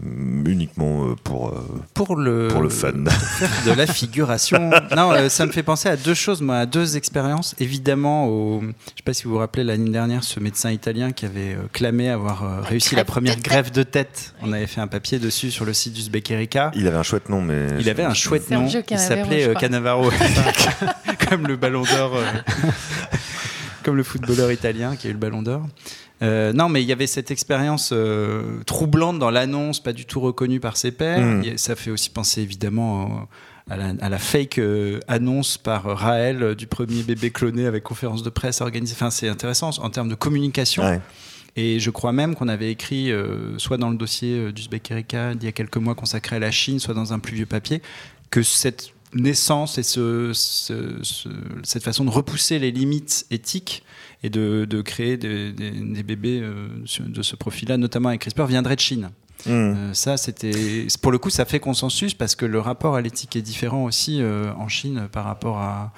uniquement 0.47 1.07
euh, 1.07 1.15
pour, 1.25 1.49
euh, 1.49 1.61
Pour 1.95 2.17
le, 2.17 2.49
pour 2.49 2.63
le 2.63 2.69
fun. 2.69 2.93
de 3.67 3.73
la 3.73 3.87
figuration. 3.87 4.71
non, 4.97 5.13
euh, 5.13 5.29
ça 5.29 5.47
me 5.47 5.53
fait 5.53 5.63
penser 5.63 5.89
à 5.89 5.97
deux 5.97 6.15
choses, 6.15 6.41
moi, 6.43 6.59
à 6.59 6.67
deux 6.67 6.97
expériences. 6.97 7.55
Évidemment, 7.59 8.27
au, 8.27 8.61
je 8.61 8.67
ne 8.67 8.73
sais 8.73 9.03
pas 9.05 9.13
si 9.15 9.25
vous 9.25 9.33
vous 9.33 9.39
rappelez 9.39 9.65
l'année 9.65 9.91
dernière, 9.91 10.25
ce 10.25 10.41
médecin 10.41 10.71
italien 10.71 11.13
qui 11.13 11.25
avait 11.25 11.55
euh, 11.55 11.69
clamé 11.73 12.11
avoir 12.11 12.45
euh, 12.45 12.61
réussi 12.61 12.95
la 12.95 13.05
première 13.05 13.41
greffe 13.41 13.73
de 13.73 13.83
tête. 13.83 14.35
On 14.43 14.53
avait 14.53 14.67
fait 14.67 14.81
un 14.81 14.87
papier 14.87 15.19
dessus 15.19 15.51
sur 15.51 15.65
le 15.65 15.73
site 15.73 15.93
du 15.95 16.03
Sbec 16.03 16.31
Erika. 16.31 16.71
Il 16.75 16.87
avait 16.87 16.97
un 16.97 17.03
chouette 17.03 17.29
nom, 17.29 17.41
mais. 17.41 17.67
Il 17.81 17.89
avait 17.89 18.05
un 18.05 18.15
chouette 18.15 18.51
nom. 18.51 18.67
Il 18.67 18.99
s'appelait 18.99 19.49
euh. 19.49 19.55
Cannavaro, 19.55 20.11
comme 21.31 21.47
le 21.47 21.57
Ballon 21.57 21.83
d'Or, 21.83 22.17
euh, 22.17 22.23
comme 23.83 23.97
le 23.97 24.03
footballeur 24.03 24.51
italien 24.53 24.97
qui 24.97 25.07
a 25.07 25.11
eu 25.11 25.15
le 25.15 25.19
Ballon 25.19 25.43
d'Or. 25.43 25.67
Euh, 26.23 26.53
non, 26.53 26.69
mais 26.69 26.83
il 26.83 26.89
y 26.89 26.93
avait 26.93 27.09
cette 27.09 27.31
expérience 27.31 27.91
euh, 27.93 28.63
troublante 28.65 29.19
dans 29.19 29.31
l'annonce, 29.31 29.81
pas 29.81 29.93
du 29.93 30.05
tout 30.05 30.21
reconnue 30.21 30.61
par 30.61 30.77
ses 30.77 30.93
pairs. 30.93 31.21
Mm. 31.21 31.45
Et 31.45 31.59
ça 31.59 31.75
fait 31.75 31.91
aussi 31.91 32.11
penser 32.11 32.43
évidemment 32.43 33.27
euh, 33.71 33.75
à 33.75 33.77
la, 33.77 33.95
à 34.01 34.09
la 34.09 34.19
fake 34.19 34.59
euh, 34.59 35.01
annonce 35.09 35.59
par 35.59 35.85
Raël 35.85 36.55
du 36.55 36.67
premier 36.67 37.03
bébé 37.03 37.31
cloné 37.31 37.67
avec 37.67 37.83
conférence 37.83 38.23
de 38.23 38.31
presse 38.31 38.61
organisée. 38.61 38.95
Enfin, 38.95 39.11
c'est 39.11 39.29
intéressant 39.29 39.71
en 39.81 39.91
termes 39.91 40.09
de 40.09 40.15
communication. 40.15 40.85
Ouais. 40.85 41.01
Et 41.57 41.81
je 41.81 41.91
crois 41.91 42.13
même 42.13 42.35
qu'on 42.35 42.49
avait 42.49 42.71
écrit, 42.71 43.13
soit 43.59 43.77
dans 43.77 43.91
le 43.91 43.97
dossier 43.97 44.53
du 44.53 44.69
d'il 44.69 45.45
y 45.45 45.47
a 45.47 45.53
quelques 45.53 45.77
mois 45.77 45.95
consacré 45.95 46.37
à 46.37 46.39
la 46.39 46.51
Chine, 46.51 46.79
soit 46.79 46.95
dans 46.95 47.13
un 47.13 47.19
plus 47.19 47.35
vieux 47.35 47.45
papier, 47.45 47.83
que 48.31 48.43
cette 48.43 48.95
naissance 49.15 49.79
et 49.79 49.83
ce, 49.83 50.31
ce- 50.35 50.99
ce- 51.03 51.29
cette 51.63 51.83
façon 51.83 52.05
de 52.05 52.11
repousser 52.11 52.59
les 52.59 52.71
limites 52.71 53.27
éthiques 53.31 53.83
et 54.23 54.31
de, 54.31 54.65
de 54.69 54.83
créer 54.83 55.17
des, 55.17 55.53
des- 55.53 55.71
des 55.71 56.03
bébés 56.03 56.41
euh, 56.43 56.69
de 57.01 57.23
ce 57.23 57.37
profil-là, 57.37 57.77
notamment 57.77 58.09
avec 58.11 58.21
CRISPR, 58.23 58.45
viendrait 58.47 58.77
de 58.77 58.81
Chine. 58.81 59.11
Mhm. 59.47 59.53
Euh, 59.53 59.95
ça, 59.95 60.17
c'était 60.17 60.87
pour 61.03 61.11
le 61.13 61.19
coup, 61.19 61.31
ça 61.31 61.45
fait 61.45 61.59
consensus 61.61 62.15
parce 62.15 62.37
que 62.37 62.47
le 62.47 62.61
rapport 62.61 62.95
à 62.95 63.01
l'éthique 63.01 63.35
est 63.37 63.43
différent 63.43 63.85
aussi 63.85 64.23
euh, 64.23 64.53
en 64.55 64.69
Chine 64.69 65.09
par 65.11 65.25
rapport 65.25 65.59
à, 65.59 65.93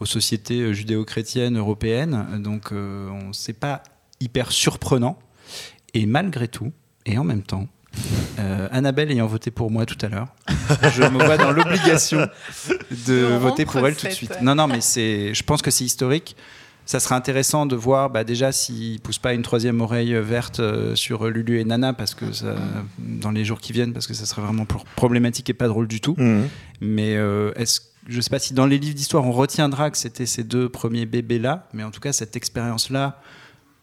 aux 0.00 0.06
sociétés 0.06 0.72
judéo-chrétiennes 0.72 1.58
européennes. 1.58 2.40
Donc, 2.42 2.72
euh, 2.72 3.08
on 3.10 3.32
c'est 3.32 3.52
pas 3.58 3.82
hyper 4.20 4.50
surprenant. 4.50 5.18
Et 5.92 6.06
malgré 6.06 6.48
tout, 6.48 6.72
et 7.04 7.18
en 7.18 7.24
même 7.24 7.42
temps, 7.42 7.68
euh, 8.38 8.68
Annabelle 8.70 9.10
ayant 9.10 9.26
voté 9.26 9.50
pour 9.50 9.70
moi 9.70 9.86
tout 9.86 9.98
à 10.04 10.08
l'heure, 10.08 10.28
je 10.94 11.02
me 11.02 11.24
vois 11.24 11.36
dans 11.36 11.52
l'obligation 11.52 12.26
de 13.06 13.36
voter 13.36 13.64
pour 13.64 13.86
elle 13.86 13.96
tout 13.96 14.06
de 14.06 14.12
suite. 14.12 14.40
Non, 14.42 14.54
non, 14.54 14.66
mais 14.66 14.80
c'est, 14.80 15.34
je 15.34 15.42
pense 15.42 15.62
que 15.62 15.70
c'est 15.70 15.84
historique. 15.84 16.36
Ça 16.84 17.00
serait 17.00 17.16
intéressant 17.16 17.66
de 17.66 17.74
voir 17.74 18.10
bah, 18.10 18.22
déjà 18.22 18.52
s'ils 18.52 19.00
poussent 19.00 19.18
pas 19.18 19.34
une 19.34 19.42
troisième 19.42 19.80
oreille 19.80 20.14
verte 20.14 20.60
euh, 20.60 20.94
sur 20.94 21.28
Lulu 21.28 21.58
et 21.58 21.64
Nana 21.64 21.92
parce 21.92 22.14
que 22.14 22.30
ça, 22.30 22.54
dans 22.98 23.32
les 23.32 23.44
jours 23.44 23.60
qui 23.60 23.72
viennent 23.72 23.92
parce 23.92 24.06
que 24.06 24.14
ça 24.14 24.24
serait 24.24 24.42
vraiment 24.42 24.66
problématique 24.94 25.50
et 25.50 25.54
pas 25.54 25.66
drôle 25.66 25.88
du 25.88 26.00
tout. 26.00 26.14
Mhm. 26.16 26.48
Mais 26.80 27.16
euh, 27.16 27.50
est-ce 27.56 27.80
je 28.08 28.20
sais 28.20 28.30
pas 28.30 28.38
si 28.38 28.54
dans 28.54 28.66
les 28.66 28.78
livres 28.78 28.94
d'histoire 28.94 29.24
on 29.24 29.32
retiendra 29.32 29.90
que 29.90 29.98
c'était 29.98 30.26
ces 30.26 30.44
deux 30.44 30.68
premiers 30.68 31.06
bébés 31.06 31.40
là, 31.40 31.66
mais 31.72 31.82
en 31.82 31.90
tout 31.90 31.98
cas 32.00 32.12
cette 32.12 32.36
expérience 32.36 32.90
là 32.90 33.20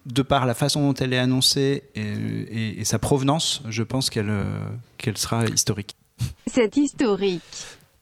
de 0.06 0.22
par 0.22 0.46
la 0.46 0.54
façon 0.54 0.82
dont 0.82 0.94
elle 0.94 1.14
est 1.14 1.20
annoncée 1.20 1.84
et, 1.96 2.84
sa 2.84 3.00
provenance, 3.00 3.62
je 3.70 3.84
pense 3.84 4.10
qu'elle 4.10 4.30
euh, 4.30 4.44
qu'elle 4.98 5.18
sera 5.18 5.46
historique. 5.46 5.96
C'est 6.48 6.78
historique. 6.78 7.42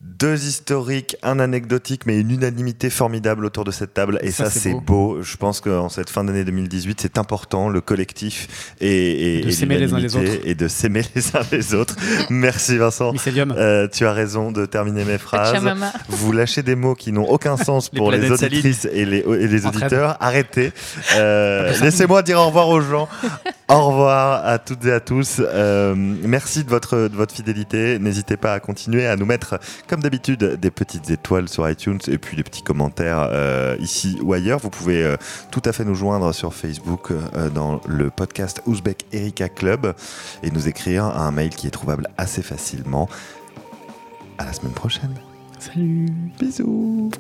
Deux 0.04 0.46
historiques, 0.46 1.16
un 1.22 1.40
anecdotique, 1.40 2.08
mais 2.08 2.20
une 2.20 2.32
unanimité 2.32 2.90
formidable 2.90 3.46
autour 3.46 3.64
de 3.66 3.72
cette 3.72 3.94
table. 3.94 4.18
Et 4.24 4.32
ça, 4.32 4.46
Ça, 4.46 4.60
c'est 4.60 4.72
beau. 4.74 4.82
beau. 4.82 5.22
Je 5.22 5.38
pense 5.38 5.62
qu'en 5.62 5.90
cette 5.90 6.10
fin 6.10 6.24
d'année 6.24 6.44
2018, 6.44 7.00
c'est 7.02 7.18
important, 7.20 7.70
le 7.70 7.82
collectif 7.82 8.76
et, 8.82 9.42
de 9.46 9.52
s'aimer 9.52 9.78
les 9.78 9.94
uns 9.94 10.00
les 10.00 10.16
autres. 10.16 10.32
Et 10.44 10.56
de 10.56 10.68
s'aimer 10.68 11.04
les 11.16 11.36
uns 11.36 11.42
les 11.52 11.76
autres. 11.76 11.96
Merci 12.32 12.78
Vincent. 12.78 13.14
Euh, 13.28 13.88
tu 13.92 14.06
as 14.06 14.14
raison 14.14 14.52
de 14.52 14.66
terminer 14.66 15.06
mes 15.06 15.20
phrases. 15.20 15.64
Vous 16.10 16.32
lâchez 16.32 16.64
des 16.64 16.76
mots 16.76 16.96
qui 16.96 17.12
n'ont 17.12 17.30
aucun 17.30 17.58
sens 17.64 17.90
pour 17.90 18.12
les 18.12 18.32
auditrices 18.32 18.88
et 18.92 19.06
les, 19.06 19.20
et 19.20 19.48
les 19.48 19.66
Entraide. 19.68 19.84
auditeurs. 19.84 20.18
Arrêtez. 20.20 20.72
Euh. 21.16 21.78
Laissez-moi 21.80 22.24
dire 22.24 22.40
au 22.40 22.48
revoir 22.48 22.70
aux 22.70 22.82
gens. 22.82 23.08
au 23.72 23.88
revoir 23.88 24.46
à 24.46 24.60
toutes 24.60 24.86
et 24.86 24.92
à 24.92 25.00
tous. 25.00 25.40
Euh, 25.40 25.96
merci 25.96 26.64
de 26.64 26.70
votre, 26.70 27.08
de 27.08 27.16
votre 27.16 27.34
fidélité. 27.34 28.00
N'hésitez 28.00 28.38
pas 28.38 28.54
à 28.54 28.60
continuer 28.60 29.08
à 29.08 29.16
nous 29.16 29.26
mettre, 29.26 29.60
comme 29.88 30.02
d'habitude, 30.02 30.44
des 30.60 30.72
petites 30.72 31.10
étoiles 31.10 31.48
sur 31.48 31.70
iTunes 31.70 32.00
et 32.08 32.18
puis 32.18 32.36
des 32.36 32.44
petits 32.44 32.64
commentaires 32.64 33.28
euh, 33.32 33.76
ici 33.80 34.18
ou 34.22 34.34
ailleurs. 34.34 34.60
Vous 34.60 34.70
pouvez 34.70 35.04
euh, 35.04 35.16
tout 35.52 35.62
à 35.66 35.72
fait 35.72 35.86
nous 35.86 35.96
joindre 35.96 36.34
sur 36.34 36.54
Facebook 36.54 37.14
dans 37.54 37.82
le 37.88 38.10
podcast 38.10 38.62
Ouzbek 38.66 39.06
Erika 39.14 39.50
Club 39.50 39.94
et 40.44 40.52
nous 40.52 40.68
écrire 40.68 41.06
à 41.06 41.26
un 41.26 41.32
mail 41.32 41.50
qui 41.50 41.68
est 41.68 41.72
trouvable 41.72 42.08
assez 42.18 42.42
facilement. 42.42 43.10
À 44.38 44.46
la 44.46 44.54
semaine 44.54 44.74
prochaine. 44.74 45.14
Salut. 45.60 46.08
Bisous. 46.40 47.12